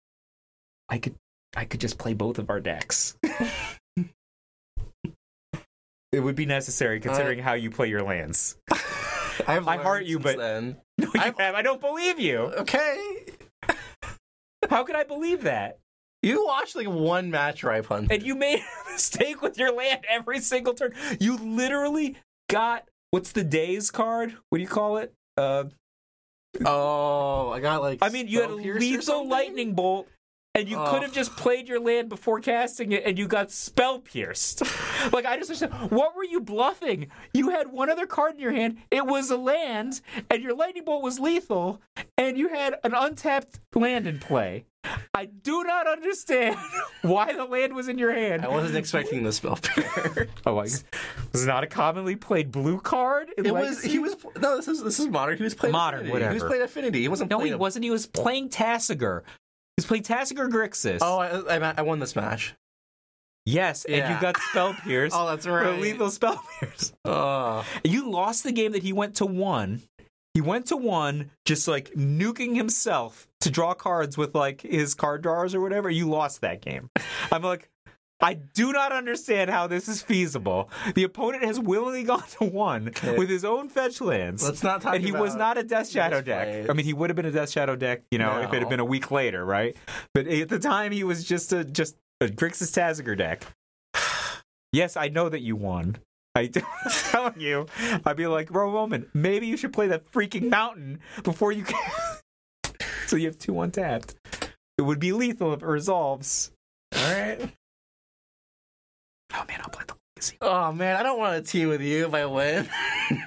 [0.91, 1.14] I could
[1.57, 3.16] I could just play both of our decks.
[6.12, 8.59] it would be necessary considering uh, how you play your lands.
[9.47, 10.76] I've I heart you, but- then.
[10.99, 11.55] No, you I've- have.
[11.57, 12.37] I don't believe you.
[12.39, 13.26] Okay.
[14.70, 15.78] How could I believe that?
[16.22, 18.12] You watched like one match where I punted.
[18.12, 20.95] And you made a mistake with your land every single turn.
[21.20, 22.16] You literally
[22.49, 24.37] got what's the days card?
[24.51, 25.12] What do you call it?
[25.37, 25.64] Uh,
[26.64, 27.99] Oh, I got like.
[28.01, 30.07] I mean, you had a lethal lightning bolt,
[30.55, 31.01] and you could Oh.
[31.01, 34.63] have just played your land before casting it, and you got spell pierced.
[35.13, 35.91] like I just understand.
[35.91, 37.09] What were you bluffing?
[37.33, 38.79] You had one other card in your hand.
[38.91, 40.01] It was a land,
[40.31, 41.81] and your lightning bolt was lethal,
[42.19, 44.65] and you had an untapped land in play.
[45.15, 46.57] I do not understand
[47.03, 48.45] why the land was in your hand.
[48.45, 50.29] I wasn't expecting the spell pair.
[50.47, 50.85] Oh, I, was
[51.35, 53.31] it not a commonly played blue card?
[53.39, 53.83] in It was.
[53.83, 54.57] He was no.
[54.57, 55.39] This is this is modern.
[55.39, 56.27] He was playing Modern, Affinity.
[56.29, 57.01] He was playing Affinity.
[57.01, 57.31] He wasn't.
[57.31, 57.85] No, playing he a- wasn't.
[57.85, 59.23] He was playing Tasigur.
[59.77, 60.99] He played Tasigur Grixis.
[61.01, 62.55] Oh, I, I, I won this match.
[63.47, 65.16] yes, and you got spell pierced.
[65.18, 65.79] Oh, that's right.
[65.81, 66.95] lethal spell pierced.
[67.05, 69.83] Oh, You lost the game that he went to one.
[70.33, 75.22] He went to one, just like nuking himself to draw cards with like his card
[75.22, 75.89] drawers or whatever.
[75.89, 76.91] You lost that game.
[77.31, 77.68] I'm like,
[78.25, 80.70] I do not understand how this is feasible.
[80.95, 82.85] The opponent has willingly gone to one
[83.18, 84.43] with his own fetch lands.
[84.43, 84.83] let's not talk.
[84.83, 84.95] About.
[84.95, 86.62] And he was not a Death Shadow deck.
[86.62, 86.70] fight.
[86.70, 88.70] I mean, he would have been a Death Shadow deck, you know, if it had
[88.70, 89.77] been a week later, right?
[90.14, 93.45] But at the time, he was just a just a Grixis Tasigur deck.
[94.72, 95.99] yes, I know that you won.
[96.35, 96.51] I,
[96.85, 97.66] I'm telling you,
[98.07, 101.93] I'd be like, Bro Roman, maybe you should play that freaking mountain before you can.
[103.07, 104.14] so you have two untapped.
[104.79, 106.53] It would be lethal if it resolves.
[106.97, 107.53] All right.
[109.35, 110.37] Oh man, I'll play the Legacy.
[110.41, 112.68] Oh man, I don't want to team with you if I win.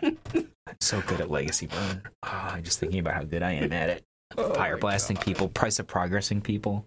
[0.03, 0.47] I'm
[0.81, 2.01] so good at Legacy Burn.
[2.05, 2.53] Oh, ah.
[2.53, 4.03] I'm just thinking about how good I am at it.
[4.37, 6.85] Oh, Fire my blasting people, price of progressing people.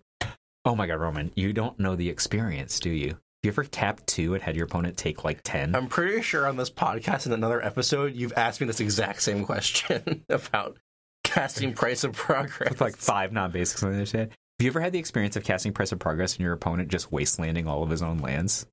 [0.66, 3.16] Oh my god, Roman, you don't know the experience, do you?
[3.42, 5.74] You ever tapped two and had your opponent take like 10?
[5.74, 9.46] I'm pretty sure on this podcast in another episode, you've asked me this exact same
[9.46, 10.76] question about
[11.24, 12.68] casting price of progress.
[12.68, 14.28] with like five non basics on the other side.
[14.28, 17.10] Have you ever had the experience of casting Price of Progress and your opponent just
[17.10, 18.66] wastelanding all of his own lands?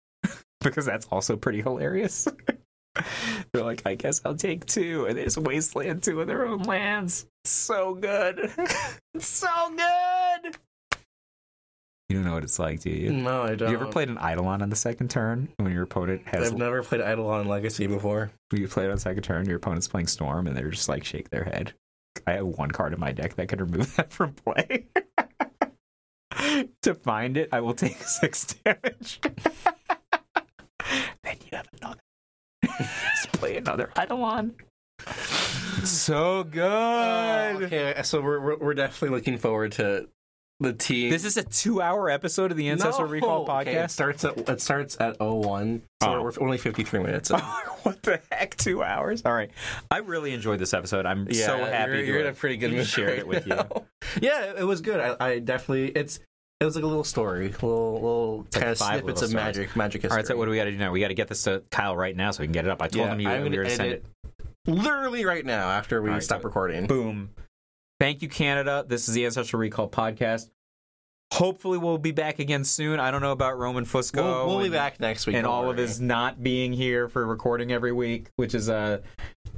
[0.61, 2.27] because that's also pretty hilarious.
[3.53, 6.63] They're like, I guess I'll take two, and they just wasteland two of their own
[6.63, 7.27] lands.
[7.43, 8.51] It's so good.
[9.13, 10.57] it's so good.
[12.09, 13.11] You don't know what it's like, do you?
[13.11, 13.69] no, I don't.
[13.69, 16.81] You ever played an Eidolon on the second turn when your opponent has I've never
[16.81, 18.31] played Eidolon Legacy before.
[18.53, 21.43] you played on second turn, your opponent's playing Storm, and they're just like shake their
[21.43, 21.73] head.
[22.25, 24.85] I have one card in my deck that could remove that from play.
[26.81, 29.19] to find it, I will take six damage.
[29.21, 29.35] then
[31.41, 31.99] you have another.
[32.65, 34.55] Just play another Eidolon.
[35.79, 36.61] It's so good.
[36.63, 40.09] Oh, okay, so we're, we're we're definitely looking forward to
[40.59, 41.11] the team.
[41.11, 43.91] This is a two-hour episode of the Ancestor No, Recall okay, It podcast.
[43.91, 46.23] starts at it starts at 01, so Oh.
[46.23, 47.29] we're only 53 minutes.
[47.83, 48.57] what the heck?
[48.57, 49.21] Two hours?
[49.23, 49.51] All right.
[49.91, 51.05] I really enjoyed this episode.
[51.05, 53.27] I'm so happy You're, to you're in a pretty good to mood share right it
[53.27, 53.59] with you.
[54.19, 54.99] Yeah, it was good.
[54.99, 56.19] I, I definitely it's
[56.59, 59.33] It was like a little story, little little like kind of snippets of stories.
[59.33, 60.11] magic, magic history.
[60.15, 60.91] All right, so what do we got to do now?
[60.91, 62.81] We got to get this to Kyle right now so we can get it up.
[62.81, 64.05] I told Yeah, him you I'm we were to send edit
[64.39, 64.45] it.
[64.71, 66.87] Literally right now, after we right, stop so- recording.
[66.87, 67.29] Boom.
[67.99, 68.85] Thank you, Canada.
[68.87, 70.49] This is the Ancestral Recall podcast.
[71.33, 72.99] Hopefully, we'll be back again soon.
[72.99, 74.23] I don't know about Roman Fusco.
[74.23, 75.35] We'll, we'll be back next week.
[75.35, 78.99] and all of his not being here for recording every week, which is uh,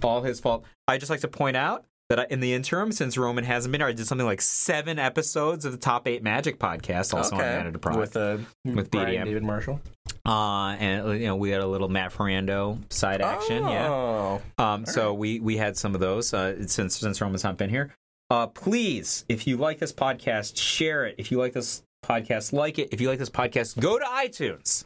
[0.04, 0.66] all his fault.
[0.88, 3.82] I just like to point out that I, in the interim, since Roman hasn't been
[3.82, 7.42] here, I did something like seven episodes of the Top Eight Magic podcast, also on
[7.42, 7.52] okay.
[7.58, 7.98] Canada Pride.
[7.98, 9.26] with uh, With Brian BDM.
[9.26, 9.80] David Marshall.
[10.26, 13.90] uh, and you know we had a little Matt Ferrando side action, yeah.
[13.90, 14.42] Oh.
[14.58, 17.94] Um, so we we had some of those uh, since since Roman's not been here.
[18.32, 21.16] Uh, please, if you like this podcast, share it.
[21.18, 22.90] If you like this podcast, like it.
[22.92, 24.86] If you like this podcast, go to iTunes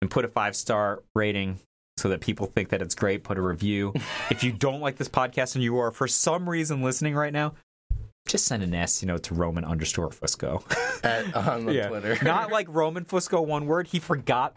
[0.00, 1.58] and put a five star rating
[1.98, 3.24] so that people think that it's great.
[3.24, 3.92] Put a review.
[4.30, 7.54] if you don't like this podcast and you are for some reason listening right now,
[8.26, 10.62] just send a nasty note to Roman underscore Fusco.
[11.04, 12.18] At, on the Twitter.
[12.22, 13.86] Not like Roman Fusco one word.
[13.86, 14.56] He forgot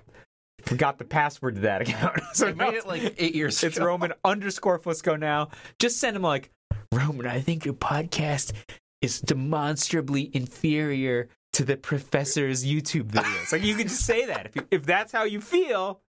[0.64, 2.20] forgot the password to that account.
[2.34, 3.88] so I made it like eight years it's ago.
[3.88, 5.50] Roman underscore Fusco now.
[5.80, 6.52] Just send him like,
[6.92, 8.54] Roman, I think your podcast
[9.02, 13.52] is demonstrably inferior to the professor's YouTube videos.
[13.52, 14.48] like you could just say that.
[14.48, 16.02] If, you, if that's how you feel,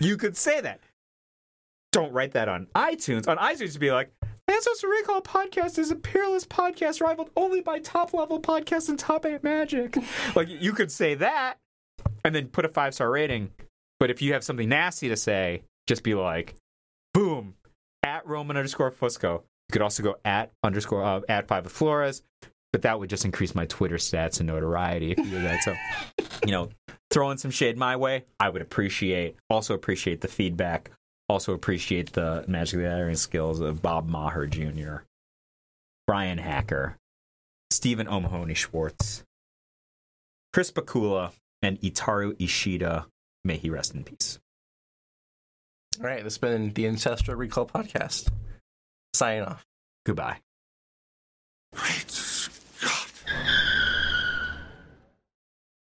[0.00, 0.80] you could say that.
[1.92, 3.28] Don't write that on iTunes.
[3.28, 4.10] On iTunes, be like,
[4.48, 9.24] Ancestral Recall podcast is a peerless podcast rivaled only by top level podcasts and top
[9.24, 9.96] eight magic.
[10.34, 11.58] like you could say that
[12.24, 13.50] and then put a five star rating.
[14.00, 16.54] But if you have something nasty to say, just be like,
[17.14, 17.54] boom,
[18.02, 19.42] at Roman underscore Fusco.
[19.68, 22.22] You could also go at underscore uh, at five with Flores,
[22.72, 25.62] but that would just increase my Twitter stats and notoriety if you did that.
[25.62, 25.74] So,
[26.46, 26.70] you know,
[27.10, 29.36] throwing some shade my way, I would appreciate.
[29.50, 30.90] Also appreciate the feedback.
[31.28, 34.96] Also appreciate the Magic the Gathering skills of Bob Maher Jr.,
[36.06, 36.96] Brian Hacker,
[37.70, 39.22] Stephen O'Mahoney Schwartz,
[40.52, 43.06] Chris Pakula, and Itaru Ishida.
[43.44, 44.38] May he rest in peace.
[45.98, 48.28] All right, this has been the Ancestral Recall podcast.
[49.14, 49.64] Signing off.
[50.04, 50.38] Goodbye.
[51.74, 52.31] Great.